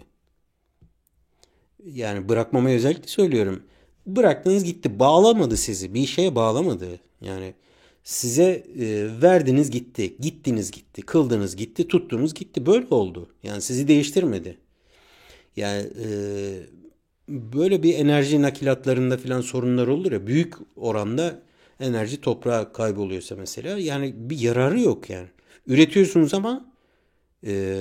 [1.84, 3.62] Yani bırakmamaya özellikle söylüyorum.
[4.06, 4.98] Bıraktınız gitti.
[4.98, 5.94] Bağlamadı sizi.
[5.94, 7.00] Bir şeye bağlamadı.
[7.20, 7.54] Yani
[8.04, 10.16] size e, verdiniz gitti.
[10.20, 11.02] Gittiniz gitti.
[11.02, 11.88] Kıldınız gitti.
[11.88, 12.66] Tuttunuz gitti.
[12.66, 13.28] Böyle oldu.
[13.42, 14.58] Yani sizi değiştirmedi.
[15.56, 16.08] Yani e,
[17.28, 20.26] böyle bir enerji nakilatlarında falan sorunlar olur ya.
[20.26, 21.42] Büyük oranda
[21.80, 23.78] enerji toprağa kayboluyorsa mesela.
[23.78, 25.28] Yani bir yararı yok yani.
[25.66, 26.72] Üretiyorsunuz ama
[27.46, 27.76] e,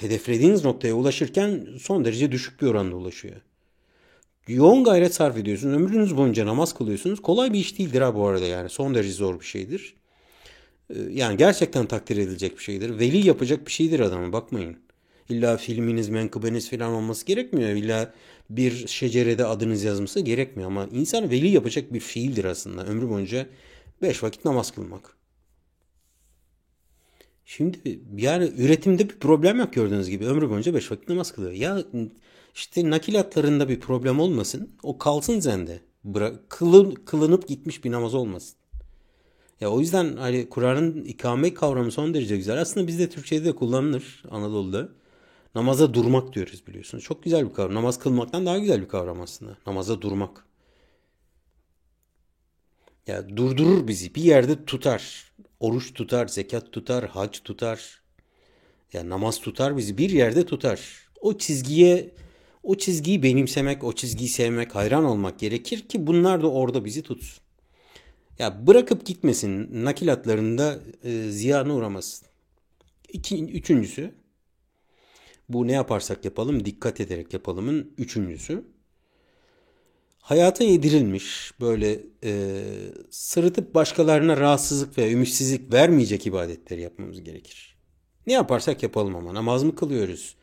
[0.00, 3.36] hedeflediğiniz noktaya ulaşırken son derece düşük bir oranda ulaşıyor.
[4.48, 5.74] Yoğun gayret sarf ediyorsunuz.
[5.74, 7.22] Ömrünüz boyunca namaz kılıyorsunuz.
[7.22, 8.68] Kolay bir iş değildir ha bu arada yani.
[8.68, 9.94] Son derece zor bir şeydir.
[10.90, 12.98] E, yani gerçekten takdir edilecek bir şeydir.
[12.98, 14.76] Veli yapacak bir şeydir adamı bakmayın.
[15.28, 17.70] İlla filminiz, menkıbeniz falan olması gerekmiyor.
[17.70, 18.14] İlla
[18.50, 20.70] bir şecerede adınız yazması gerekmiyor.
[20.70, 22.86] Ama insan veli yapacak bir fiildir aslında.
[22.86, 23.46] Ömrü boyunca
[24.02, 25.16] beş vakit namaz kılmak.
[27.44, 30.26] Şimdi yani üretimde bir problem yok gördüğünüz gibi.
[30.26, 31.52] Ömrü boyunca beş vakit namaz kılıyor.
[31.52, 31.84] Ya
[32.58, 34.76] işte nakilatlarında bir problem olmasın.
[34.82, 35.80] O kalsın zende.
[36.04, 38.56] Bırak, kılın, kılınıp gitmiş bir namaz olmasın.
[39.60, 42.60] Ya o yüzden hani Kur'an'ın ikame kavramı son derece güzel.
[42.60, 44.88] Aslında bizde Türkçe'de de kullanılır Anadolu'da.
[45.54, 47.04] Namaza durmak diyoruz biliyorsunuz.
[47.04, 47.74] Çok güzel bir kavram.
[47.74, 49.56] Namaz kılmaktan daha güzel bir kavram aslında.
[49.66, 50.44] Namaza durmak.
[53.06, 54.14] Ya durdurur bizi.
[54.14, 55.32] Bir yerde tutar.
[55.60, 58.00] Oruç tutar, zekat tutar, hac tutar.
[58.92, 59.98] Ya namaz tutar bizi.
[59.98, 60.80] Bir yerde tutar.
[61.20, 62.14] O çizgiye
[62.62, 67.42] o çizgiyi benimsemek, o çizgiyi sevmek, hayran olmak gerekir ki bunlar da orada bizi tutsun.
[68.38, 72.28] Ya bırakıp gitmesin, nakilatlarında e, ziyana uğramasın.
[73.12, 74.14] İki, üçüncüsü,
[75.48, 78.64] bu ne yaparsak yapalım, dikkat ederek yapalımın üçüncüsü.
[80.20, 82.62] Hayata yedirilmiş, böyle e,
[83.10, 87.76] sırıtıp başkalarına rahatsızlık ve ümitsizlik vermeyecek ibadetleri yapmamız gerekir.
[88.26, 90.36] Ne yaparsak yapalım ama namaz mı kılıyoruz?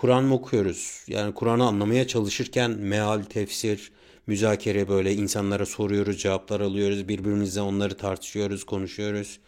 [0.00, 1.04] Kur'an mı okuyoruz?
[1.06, 3.92] Yani Kur'an'ı anlamaya çalışırken meal, tefsir,
[4.26, 9.38] müzakere böyle insanlara soruyoruz, cevaplar alıyoruz, birbirimizle onları tartışıyoruz, konuşuyoruz.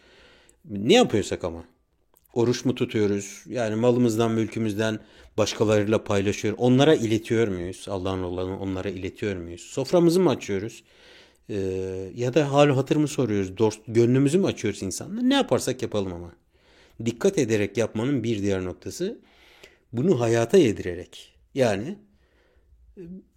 [0.69, 1.63] Ne yapıyorsak ama.
[2.33, 3.43] Oruç mu tutuyoruz?
[3.49, 4.99] Yani malımızdan, mülkümüzden
[5.37, 6.55] başkalarıyla paylaşıyor.
[6.57, 7.85] Onlara iletiyor muyuz?
[7.89, 9.61] Allah'ın olanı onlara iletiyor muyuz?
[9.61, 10.83] Soframızı mı açıyoruz?
[11.49, 11.55] Ee,
[12.15, 13.57] ya da hal hatır mı soruyoruz?
[13.57, 15.21] Dost, gönlümüzü mü açıyoruz insanla?
[15.21, 16.31] Ne yaparsak yapalım ama.
[17.05, 19.19] Dikkat ederek yapmanın bir diğer noktası
[19.93, 21.97] bunu hayata yedirerek yani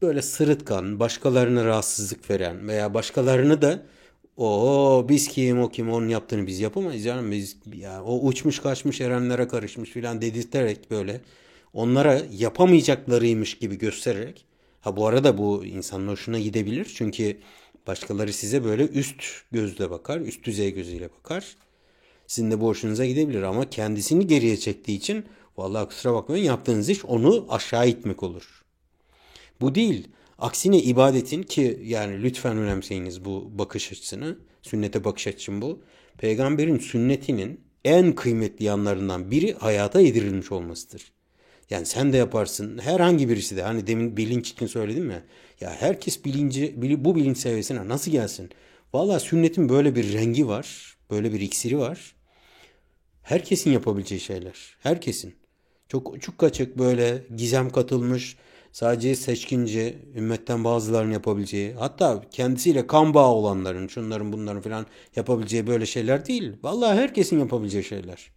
[0.02, 3.82] böyle sırıtkan, başkalarına rahatsızlık veren veya başkalarını da
[4.36, 9.00] o biz kim o kim onun yaptığını biz yapamayız canım biz ya o uçmuş kaçmış
[9.00, 11.20] erenlere karışmış filan dedirterek böyle
[11.72, 14.46] onlara yapamayacaklarıymış gibi göstererek
[14.80, 17.36] ha bu arada bu insanın hoşuna gidebilir çünkü
[17.86, 21.56] başkaları size böyle üst gözle bakar üst düzey gözüyle bakar.
[22.26, 25.24] Sizin de bu hoşunuza gidebilir ama kendisini geriye çektiği için
[25.56, 28.64] Vallahi kusura bakmayın yaptığınız iş onu aşağı itmek olur.
[29.60, 30.08] Bu değil.
[30.38, 34.38] Aksine ibadetin ki yani lütfen önemseyiniz bu bakış açısını.
[34.62, 35.82] Sünnete bakış açım bu.
[36.18, 41.12] peygamberin sünnetinin en kıymetli yanlarından biri hayata yedirilmiş olmasıdır.
[41.70, 42.78] Yani sen de yaparsın.
[42.78, 43.62] Herhangi birisi de.
[43.62, 45.22] Hani demin bilinç için söyledim ya.
[45.60, 48.50] Ya herkes bilinci, bu bilinç seviyesine nasıl gelsin?
[48.94, 50.96] Valla sünnetin böyle bir rengi var.
[51.10, 52.14] Böyle bir iksiri var.
[53.22, 54.76] Herkesin yapabileceği şeyler.
[54.80, 55.34] Herkesin.
[55.88, 58.36] Çok uçuk kaçık böyle gizem katılmış.
[58.72, 65.86] Sadece seçkince ümmetten bazılarının yapabileceği hatta kendisiyle kan bağı olanların şunların bunların falan yapabileceği böyle
[65.86, 66.52] şeyler değil.
[66.62, 68.30] Vallahi herkesin yapabileceği şeyler.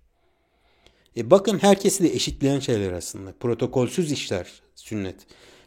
[1.18, 3.34] E bakın herkesi de eşitleyen şeyler aslında.
[3.40, 5.16] Protokolsüz işler sünnet.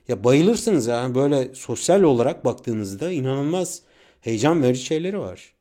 [0.09, 3.83] Ya bayılırsınız ya böyle sosyal olarak baktığınızda inanılmaz
[4.21, 5.53] heyecan verici şeyleri var.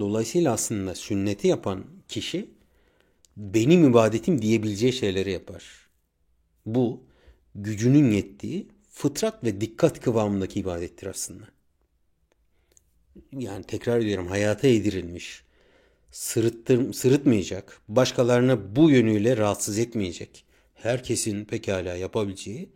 [0.00, 2.48] Dolayısıyla aslında sünneti yapan kişi
[3.40, 5.64] benim ibadetim diyebileceği şeyleri yapar.
[6.66, 7.04] Bu
[7.54, 11.44] gücünün yettiği fıtrat ve dikkat kıvamındaki ibadettir aslında.
[13.32, 15.42] Yani tekrar ediyorum hayata yedirilmiş,
[16.10, 22.68] sırıttır, sırıtmayacak, başkalarına bu yönüyle rahatsız etmeyecek, herkesin pekala yapabileceği,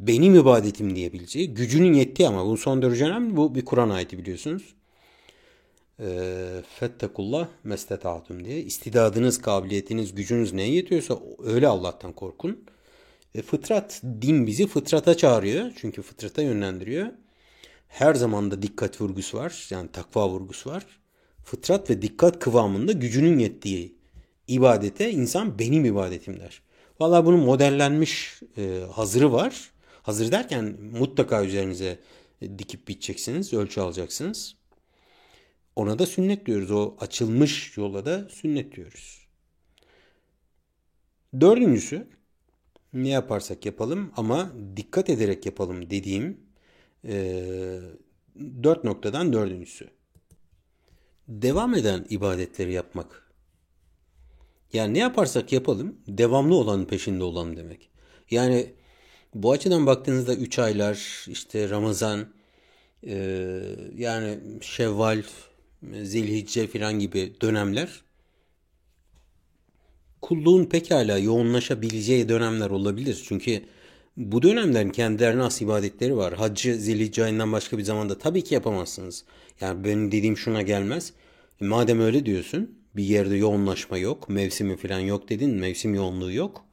[0.00, 3.36] benim ibadetim diyebileceği, gücünün yettiği ama bu son derece önemli.
[3.36, 4.74] Bu bir Kur'an ayeti biliyorsunuz.
[6.00, 8.60] Ee, Fettekullah mestetaatum diye.
[8.60, 12.64] İstidadınız, kabiliyetiniz, gücünüz neye yetiyorsa öyle Allah'tan korkun.
[13.36, 15.72] Ve fıtrat, din bizi fıtrata çağırıyor.
[15.76, 17.06] Çünkü fıtrata yönlendiriyor.
[17.88, 19.66] Her zaman da dikkat vurgusu var.
[19.70, 20.86] Yani takva vurgusu var.
[21.44, 23.94] Fıtrat ve dikkat kıvamında gücünün yettiği
[24.48, 26.62] ibadete insan benim ibadetim der.
[27.00, 29.70] Valla bunun modellenmiş e, hazırı var.
[30.02, 31.98] Hazır derken mutlaka üzerinize
[32.58, 34.56] dikip biteceksiniz, ölçü alacaksınız.
[35.76, 36.70] Ona da sünnet diyoruz.
[36.70, 39.28] O açılmış yola da sünnet diyoruz.
[41.40, 42.06] Dördüncüsü
[42.92, 46.40] ne yaparsak yapalım ama dikkat ederek yapalım dediğim
[47.04, 47.44] e,
[48.62, 49.90] dört noktadan dördüncüsü.
[51.28, 53.30] Devam eden ibadetleri yapmak.
[54.72, 57.90] Yani ne yaparsak yapalım devamlı olanın peşinde olalım demek.
[58.30, 58.74] Yani
[59.34, 62.26] bu açıdan baktığınızda 3 aylar işte Ramazan
[63.06, 63.16] e,
[63.96, 65.22] yani Şevval,
[66.02, 68.04] Zilhicce falan gibi dönemler
[70.24, 73.24] kulluğun pekala yoğunlaşabileceği dönemler olabilir.
[73.28, 73.62] Çünkü
[74.16, 76.34] bu dönemlerin kendilerine has ibadetleri var.
[76.34, 79.24] Haccı zilhicce ayından başka bir zamanda tabii ki yapamazsınız.
[79.60, 81.12] Yani benim dediğim şuna gelmez.
[81.60, 86.64] E madem öyle diyorsun bir yerde yoğunlaşma yok, mevsimi falan yok dedin, mevsim yoğunluğu yok.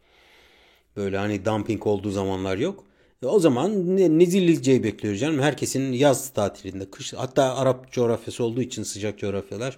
[0.96, 2.86] Böyle hani dumping olduğu zamanlar yok.
[3.24, 5.40] E o zaman ne, ne bekliyoruz canım.
[5.40, 9.78] Herkesin yaz tatilinde, kış hatta Arap coğrafyası olduğu için sıcak coğrafyalar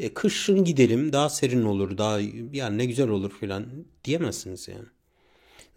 [0.00, 2.20] e, kışın gidelim daha serin olur daha
[2.52, 3.66] yani ne güzel olur filan
[4.04, 4.86] diyemezsiniz yani.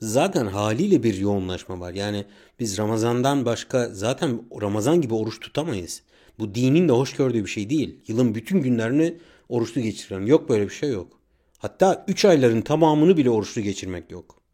[0.01, 1.93] Zaten haliyle bir yoğunlaşma var.
[1.93, 2.25] Yani
[2.59, 6.01] biz Ramazan'dan başka zaten Ramazan gibi oruç tutamayız.
[6.39, 7.99] Bu dinin de hoş gördüğü bir şey değil.
[8.07, 9.17] Yılın bütün günlerini
[9.49, 10.27] oruçlu geçirelim.
[10.27, 11.19] Yok böyle bir şey yok.
[11.57, 14.46] Hatta 3 ayların tamamını bile oruçlu geçirmek yok.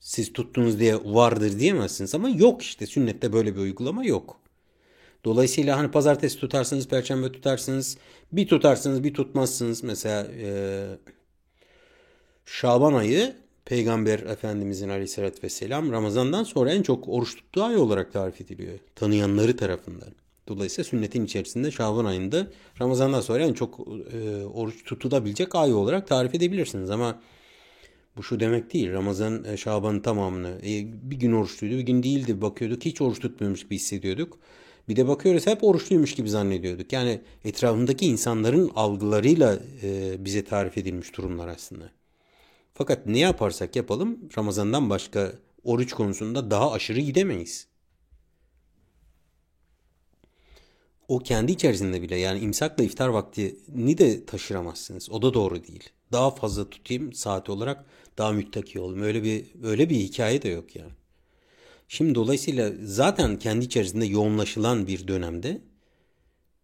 [0.00, 4.40] Siz tuttunuz diye vardır diyemezsiniz ama yok işte sünnette böyle bir uygulama yok.
[5.24, 7.98] Dolayısıyla hani pazartesi tutarsınız, perşembe tutarsınız,
[8.32, 9.82] bir tutarsınız, bir tutmazsınız.
[9.82, 10.86] Mesela e,
[12.46, 18.40] Şaban ayı Peygamber Efendimizin aleyhissalatü vesselam Ramazan'dan sonra en çok oruç tuttuğu ay olarak tarif
[18.40, 18.78] ediliyor.
[18.94, 20.08] Tanıyanları tarafından.
[20.48, 22.46] Dolayısıyla sünnetin içerisinde Şaban ayında
[22.80, 23.80] Ramazan'dan sonra en çok
[24.12, 26.90] e, oruç tutulabilecek ay olarak tarif edebilirsiniz.
[26.90, 27.20] Ama
[28.16, 28.92] bu şu demek değil.
[28.92, 30.70] Ramazan, e, Şaban'ın tamamını e,
[31.10, 32.42] bir gün oruçluydu, bir gün değildi.
[32.42, 34.38] Bakıyorduk hiç oruç tutmuyormuş gibi hissediyorduk.
[34.88, 36.92] Bir de bakıyoruz hep oruçluymuş gibi zannediyorduk.
[36.92, 41.90] Yani etrafındaki insanların algılarıyla e, bize tarif edilmiş durumlar aslında.
[42.74, 45.32] Fakat ne yaparsak yapalım Ramazan'dan başka
[45.64, 47.66] oruç konusunda daha aşırı gidemeyiz.
[51.10, 55.10] O kendi içerisinde bile yani imsakla iftar vaktini de taşıramazsınız.
[55.10, 55.88] O da doğru değil.
[56.12, 57.84] Daha fazla tutayım saat olarak
[58.18, 59.02] daha müttaki olayım.
[59.02, 60.92] Öyle bir öyle bir hikaye de yok yani.
[61.88, 65.60] Şimdi dolayısıyla zaten kendi içerisinde yoğunlaşılan bir dönemde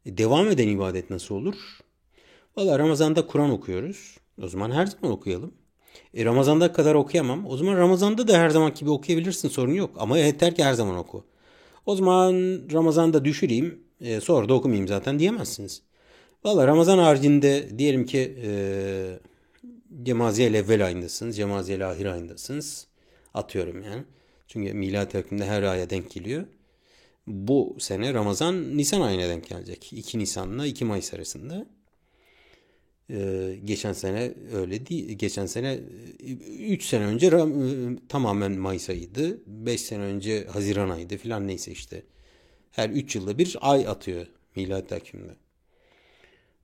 [0.05, 1.79] e, devam eden ibadet nasıl olur?
[2.57, 4.16] Valla Ramazan'da Kur'an okuyoruz.
[4.43, 5.55] O zaman her zaman okuyalım.
[6.14, 7.47] E, Ramazan'da kadar okuyamam.
[7.47, 9.97] O zaman Ramazan'da da her zaman gibi okuyabilirsin sorun yok.
[9.99, 11.25] Ama yeter ki her zaman oku.
[11.87, 12.35] O zaman
[12.73, 15.83] Ramazan'da düşüreyim e, sonra da okumayayım zaten diyemezsiniz.
[16.45, 19.19] Valla Ramazan haricinde diyelim ki e,
[20.03, 21.37] Cemaziye evvel ayındasınız.
[21.37, 22.87] Cemaziye ahir ayındasınız.
[23.35, 24.03] Atıyorum yani.
[24.49, 26.45] Çünkü milat takvimde her aya denk geliyor.
[27.27, 29.93] Bu sene Ramazan Nisan ayına denk gelecek.
[29.93, 31.67] 2 Nisan'la 2 Mayıs arasında.
[33.11, 35.19] Ee, geçen sene öyle değil.
[35.19, 35.79] Geçen sene
[36.59, 39.41] 3 sene önce ram, tamamen Mayıs ayıydı.
[39.47, 42.03] 5 sene önce Haziran ayıydı filan neyse işte.
[42.77, 45.37] Her 3 yılda bir ay atıyor miladi takvimde.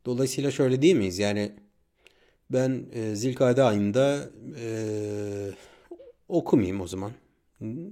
[0.07, 1.19] Dolayısıyla şöyle değil miyiz?
[1.19, 1.53] Yani
[2.51, 4.67] ben e, Zilkade ayında e,
[6.29, 7.13] okumayayım o zaman.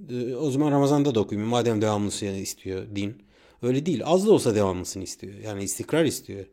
[0.09, 1.49] E, o zaman Ramazan'da da okumayayım.
[1.49, 3.23] Madem devamlısı istiyor din.
[3.61, 4.01] Öyle değil.
[4.05, 5.33] Az da olsa devamlısını istiyor.
[5.33, 6.45] Yani istikrar istiyor.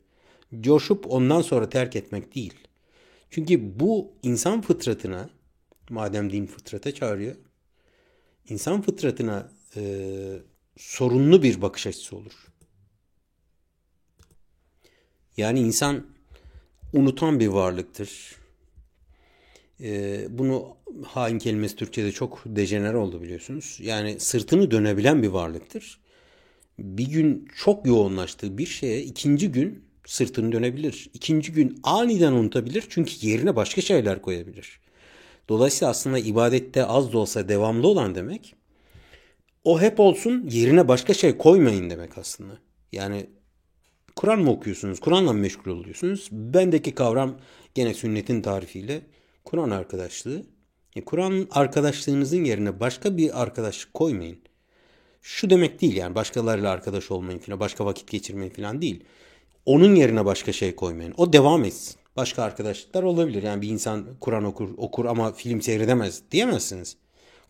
[0.61, 2.55] Coşup ondan sonra terk etmek değil.
[3.31, 5.31] Çünkü bu insan fıtratına,
[5.91, 7.37] madem din fıtrata çağırıyor,
[8.49, 9.83] insan fıtratına e,
[10.79, 12.33] sorunlu bir bakış açısı olur.
[15.37, 16.07] Yani insan
[16.93, 18.37] unutan bir varlıktır.
[19.81, 20.77] Ee, bunu
[21.07, 23.79] hain kelimesi Türkçe'de çok dejener oldu biliyorsunuz.
[23.83, 26.01] Yani sırtını dönebilen bir varlıktır.
[26.79, 31.11] Bir gün çok yoğunlaştığı bir şeye ikinci gün sırtını dönebilir.
[31.15, 34.81] İkinci gün aniden unutabilir çünkü yerine başka şeyler koyabilir.
[35.49, 38.55] Dolayısıyla aslında ibadette az da olsa devamlı olan demek
[39.65, 42.59] o hep olsun yerine başka şey koymayın demek aslında.
[42.93, 43.27] Yani
[44.17, 45.01] Kur'an mı okuyorsunuz?
[45.01, 46.29] Kur'an'la mı meşgul oluyorsunuz?
[46.33, 47.39] Bendeki kavram
[47.75, 49.01] gene sünnetin tarifiyle
[49.45, 50.43] Kur'an arkadaşlığı.
[50.97, 54.39] E, Kur'an arkadaşlığınızın yerine başka bir arkadaşlık koymayın.
[55.23, 59.05] Şu demek değil yani başkalarıyla arkadaş olmayın falan, başka vakit geçirmeyin falan değil.
[59.67, 61.15] Onun yerine başka şey koymayın.
[61.17, 61.97] O devam etsin.
[62.17, 63.43] Başka arkadaşlıklar olabilir.
[63.43, 66.97] Yani bir insan Kur'an okur, okur ama film seyredemez diyemezsiniz.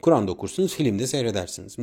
[0.02, 1.76] Kur'an'da okursunuz, filmde seyredersiniz.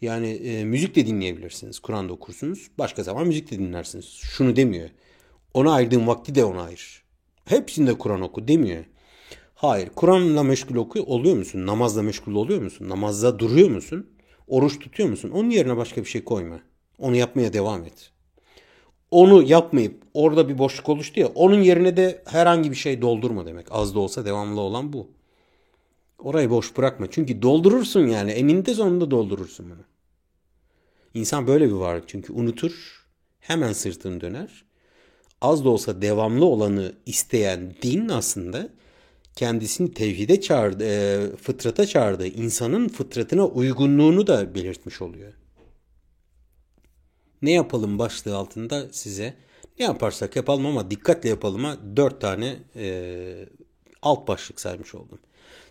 [0.00, 1.78] Yani e, müzik de dinleyebilirsiniz.
[1.78, 2.70] Kur'an'da okursunuz.
[2.78, 4.04] Başka zaman müzik de dinlersiniz.
[4.04, 4.90] Şunu demiyor.
[5.54, 7.04] Ona ayırdığın vakti de ona ayır.
[7.44, 8.84] Hepsinde Kur'an oku demiyor.
[9.54, 9.88] Hayır.
[9.96, 11.66] Kur'an'la meşgul oku, oluyor musun?
[11.66, 12.88] Namazla meşgul oluyor musun?
[12.88, 14.10] Namazda duruyor musun?
[14.46, 15.30] Oruç tutuyor musun?
[15.30, 16.60] Onun yerine başka bir şey koyma.
[16.98, 18.10] Onu yapmaya devam et.
[19.10, 23.66] Onu yapmayıp orada bir boşluk oluştu ya onun yerine de herhangi bir şey doldurma demek.
[23.70, 25.10] Az da olsa devamlı olan bu.
[26.18, 27.10] Orayı boş bırakma.
[27.10, 28.30] Çünkü doldurursun yani.
[28.30, 29.84] Eninde sonunda doldurursun bunu.
[31.14, 33.04] İnsan böyle bir varlık çünkü unutur,
[33.40, 34.64] hemen sırtını döner.
[35.40, 38.68] Az da olsa devamlı olanı isteyen din aslında
[39.36, 45.32] kendisini tevhide çağırdı, e, fıtrata çağırdığı insanın fıtratına uygunluğunu da belirtmiş oluyor.
[47.42, 49.34] Ne yapalım başlığı altında size
[49.78, 53.48] ne yaparsak yapalım ama dikkatle yapalım'a dört tane e,
[54.02, 55.18] alt başlık saymış oldum.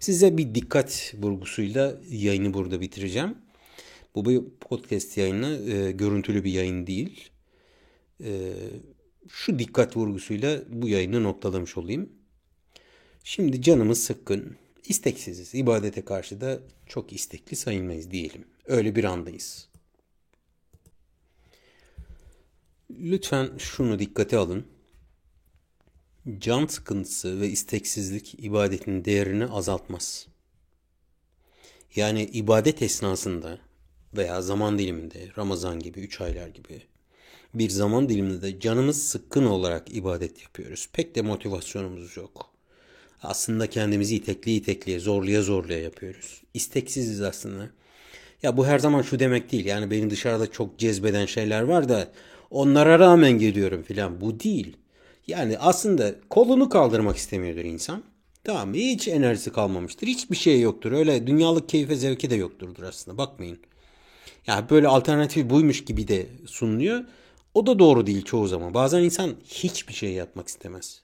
[0.04, 3.38] Size bir dikkat vurgusuyla yayını burada bitireceğim.
[4.16, 7.30] Bu bir podcast yayını, e, görüntülü bir yayın değil.
[8.24, 8.54] E,
[9.30, 12.10] şu dikkat vurgusuyla bu yayını noktalamış olayım.
[13.24, 15.56] Şimdi canımız sıkkın, isteksiziz.
[15.56, 18.45] İbadete karşı da çok istekli sayılmayız diyelim.
[18.66, 19.70] Öyle bir andayız.
[22.91, 24.72] Lütfen şunu dikkate alın.
[26.39, 30.28] Can sıkıntısı ve isteksizlik ibadetin değerini azaltmaz.
[31.95, 33.59] Yani ibadet esnasında
[34.17, 36.82] veya zaman diliminde Ramazan gibi 3 aylar gibi
[37.53, 40.89] bir zaman diliminde de canımız sıkkın olarak ibadet yapıyoruz.
[40.93, 42.49] Pek de motivasyonumuz yok.
[43.24, 46.41] Aslında kendimizi itekliye itekliye, zorluya zorluya yapıyoruz.
[46.53, 47.69] İsteksiziz aslında.
[48.43, 49.65] Ya bu her zaman şu demek değil.
[49.65, 52.11] Yani benim dışarıda çok cezbeden şeyler var da
[52.49, 54.21] onlara rağmen geliyorum filan.
[54.21, 54.78] Bu değil.
[55.28, 58.03] Yani aslında kolunu kaldırmak istemiyordur insan.
[58.43, 60.07] Tamam hiç enerjisi kalmamıştır.
[60.07, 60.91] Hiçbir şey yoktur.
[60.91, 63.17] Öyle dünyalık keyfe zevki de yokturdur aslında.
[63.17, 63.59] Bakmayın.
[64.47, 67.03] Yani böyle alternatif buymuş gibi de sunuluyor.
[67.53, 68.74] O da doğru değil çoğu zaman.
[68.74, 71.03] Bazen insan hiçbir şey yapmak istemez.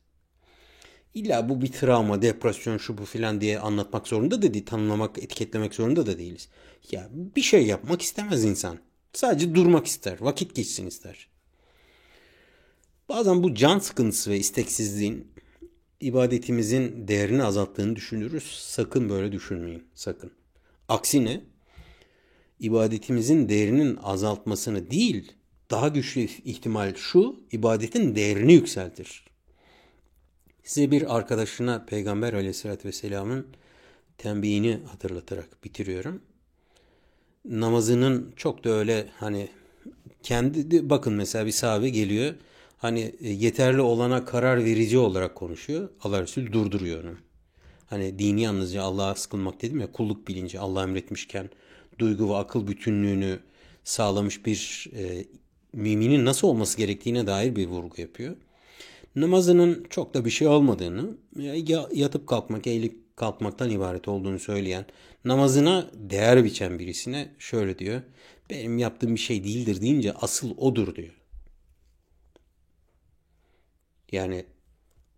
[1.13, 4.65] İlla bu bir travma, depresyon, şu bu filan diye anlatmak zorunda da değil.
[4.65, 6.49] Tanımlamak, etiketlemek zorunda da değiliz.
[6.91, 8.79] Ya bir şey yapmak istemez insan.
[9.13, 11.28] Sadece durmak ister, vakit geçsin ister.
[13.09, 15.27] Bazen bu can sıkıntısı ve isteksizliğin
[15.99, 18.43] ibadetimizin değerini azalttığını düşünürüz.
[18.43, 19.83] Sakın böyle düşünmeyin.
[19.93, 20.31] Sakın.
[20.87, 21.41] Aksine
[22.59, 25.31] ibadetimizin değerinin azaltmasını değil,
[25.71, 29.25] daha güçlü ihtimal şu, ibadetin değerini yükseltir.
[30.63, 33.47] Size bir arkadaşına Peygamber aleyhissalatü vesselamın
[34.17, 36.21] tembihini hatırlatarak bitiriyorum.
[37.45, 39.49] Namazının çok da öyle hani
[40.23, 42.33] kendi bakın mesela bir sahabe geliyor
[42.79, 45.89] hani e, yeterli olana karar verici olarak konuşuyor.
[46.01, 47.15] Allah Resulü durduruyor onu.
[47.89, 51.49] Hani dini yalnızca Allah'a sıkılmak dedim ya kulluk bilinci Allah emretmişken
[51.99, 53.39] duygu ve akıl bütünlüğünü
[53.83, 55.25] sağlamış bir e,
[55.73, 58.35] müminin nasıl olması gerektiğine dair bir vurgu yapıyor.
[59.15, 61.17] Namazının çok da bir şey olmadığını,
[61.93, 64.85] yatıp kalkmak, eğilip kalkmaktan ibaret olduğunu söyleyen,
[65.25, 68.01] namazına değer biçen birisine şöyle diyor.
[68.49, 71.18] Benim yaptığım bir şey değildir deyince asıl odur diyor.
[74.11, 74.45] Yani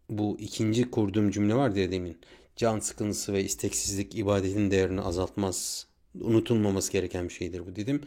[0.10, 2.18] bu ikinci kurduğum cümle var diye demin.
[2.56, 5.88] Can sıkıntısı ve isteksizlik ibadetin değerini azaltmaz.
[6.22, 8.02] Unutulmaması gereken bir şeydir bu dedim.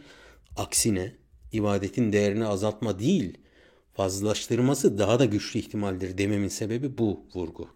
[0.57, 1.15] Aksine
[1.51, 3.37] ibadetin değerini azaltma değil,
[3.93, 7.69] fazlalaştırması daha da güçlü ihtimaldir dememin sebebi bu vurgu.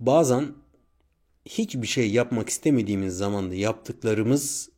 [0.00, 0.54] Bazen
[1.44, 4.70] hiçbir şey yapmak istemediğimiz zamanda yaptıklarımız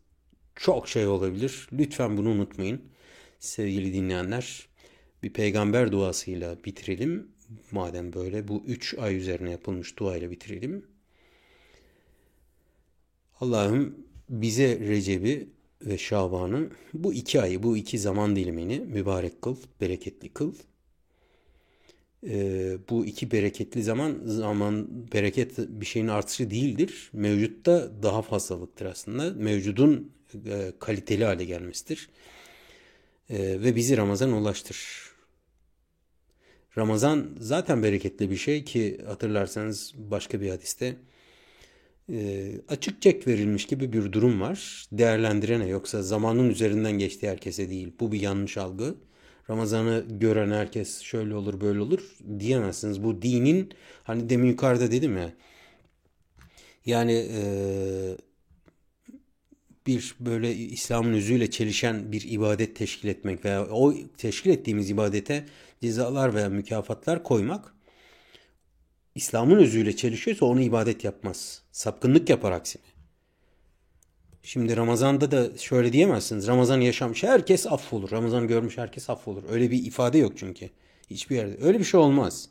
[0.57, 1.68] çok şey olabilir.
[1.72, 2.82] Lütfen bunu unutmayın.
[3.38, 4.67] Sevgili dinleyenler,
[5.22, 7.28] bir peygamber duasıyla bitirelim.
[7.70, 10.86] Madem böyle bu üç ay üzerine yapılmış duayla bitirelim.
[13.40, 15.48] Allah'ım bize Recep'i
[15.82, 20.54] ve Şaban'ı bu iki ayı, bu iki zaman dilimini mübarek kıl, bereketli kıl.
[22.26, 27.10] Ee, bu iki bereketli zaman, zaman bereket bir şeyin artışı değildir.
[27.12, 29.34] Mevcutta daha fazlalıktır aslında.
[29.34, 30.12] Mevcudun
[30.46, 32.08] e, kaliteli hale gelmesidir.
[33.30, 35.07] E, ve bizi Ramazan ulaştır.
[36.76, 40.96] Ramazan zaten bereketli bir şey ki hatırlarsanız başka bir hadiste
[42.12, 44.86] e, açık çek verilmiş gibi bir durum var.
[44.92, 47.92] Değerlendirene yoksa zamanın üzerinden geçtiği herkese değil.
[48.00, 48.94] Bu bir yanlış algı.
[49.50, 53.04] Ramazan'ı gören herkes şöyle olur böyle olur diyemezsiniz.
[53.04, 53.72] Bu dinin
[54.04, 55.32] hani demin yukarıda dedim ya
[56.86, 57.42] yani e,
[59.86, 65.44] bir böyle İslam'ın özüyle çelişen bir ibadet teşkil etmek veya o teşkil ettiğimiz ibadete
[65.81, 67.74] cezalar veya mükafatlar koymak
[69.14, 71.62] İslam'ın özüyle çelişiyorsa onu ibadet yapmaz.
[71.72, 72.83] Sapkınlık yapar aksine.
[74.43, 76.47] Şimdi Ramazan'da da şöyle diyemezsiniz.
[76.47, 78.11] Ramazan yaşamış herkes affolur.
[78.11, 79.43] Ramazan görmüş herkes affolur.
[79.51, 80.70] Öyle bir ifade yok çünkü.
[81.11, 81.64] Hiçbir yerde.
[81.64, 82.49] Öyle bir şey olmaz.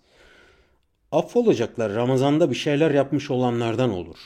[1.12, 4.18] Affolacaklar Ramazan'da bir şeyler yapmış olanlardan olur.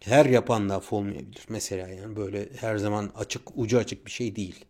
[0.00, 1.44] Her yapan da affolmayabilir.
[1.48, 4.64] Mesela yani böyle her zaman açık ucu açık bir şey değil.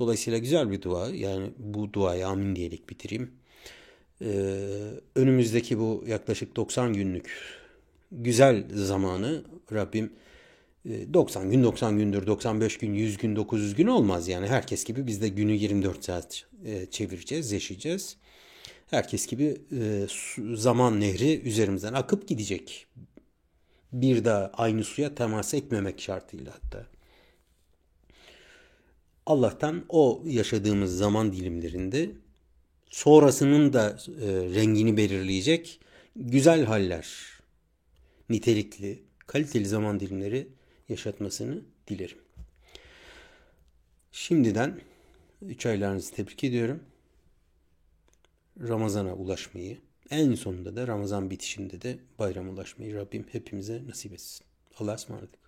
[0.00, 1.08] Dolayısıyla güzel bir dua.
[1.08, 3.30] Yani bu duayı amin diyerek bitireyim.
[4.22, 4.30] Ee,
[5.14, 7.30] önümüzdeki bu yaklaşık 90 günlük
[8.12, 10.12] güzel zamanı Rabbim
[10.86, 15.06] 90 e, gün 90 gündür 95 gün 100 gün 900 gün olmaz yani herkes gibi
[15.06, 18.16] biz de günü 24 saat e, çevireceğiz yaşayacağız
[18.90, 20.06] herkes gibi e,
[20.54, 22.86] zaman nehri üzerimizden akıp gidecek
[23.92, 26.86] bir daha aynı suya temas etmemek şartıyla hatta
[29.26, 32.10] Allah'tan o yaşadığımız zaman dilimlerinde
[32.90, 33.98] sonrasının da
[34.54, 35.80] rengini belirleyecek
[36.16, 37.06] güzel haller
[38.30, 40.48] nitelikli kaliteli zaman dilimleri
[40.88, 42.18] yaşatmasını dilerim.
[44.12, 44.80] Şimdiden
[45.42, 46.82] 3 aylarınızı tebrik ediyorum.
[48.60, 49.78] Ramazan'a ulaşmayı,
[50.10, 54.46] en sonunda da Ramazan bitişinde de bayram ulaşmayı Rabbim hepimize nasip etsin.
[54.78, 55.39] Allah'a ısmarladık.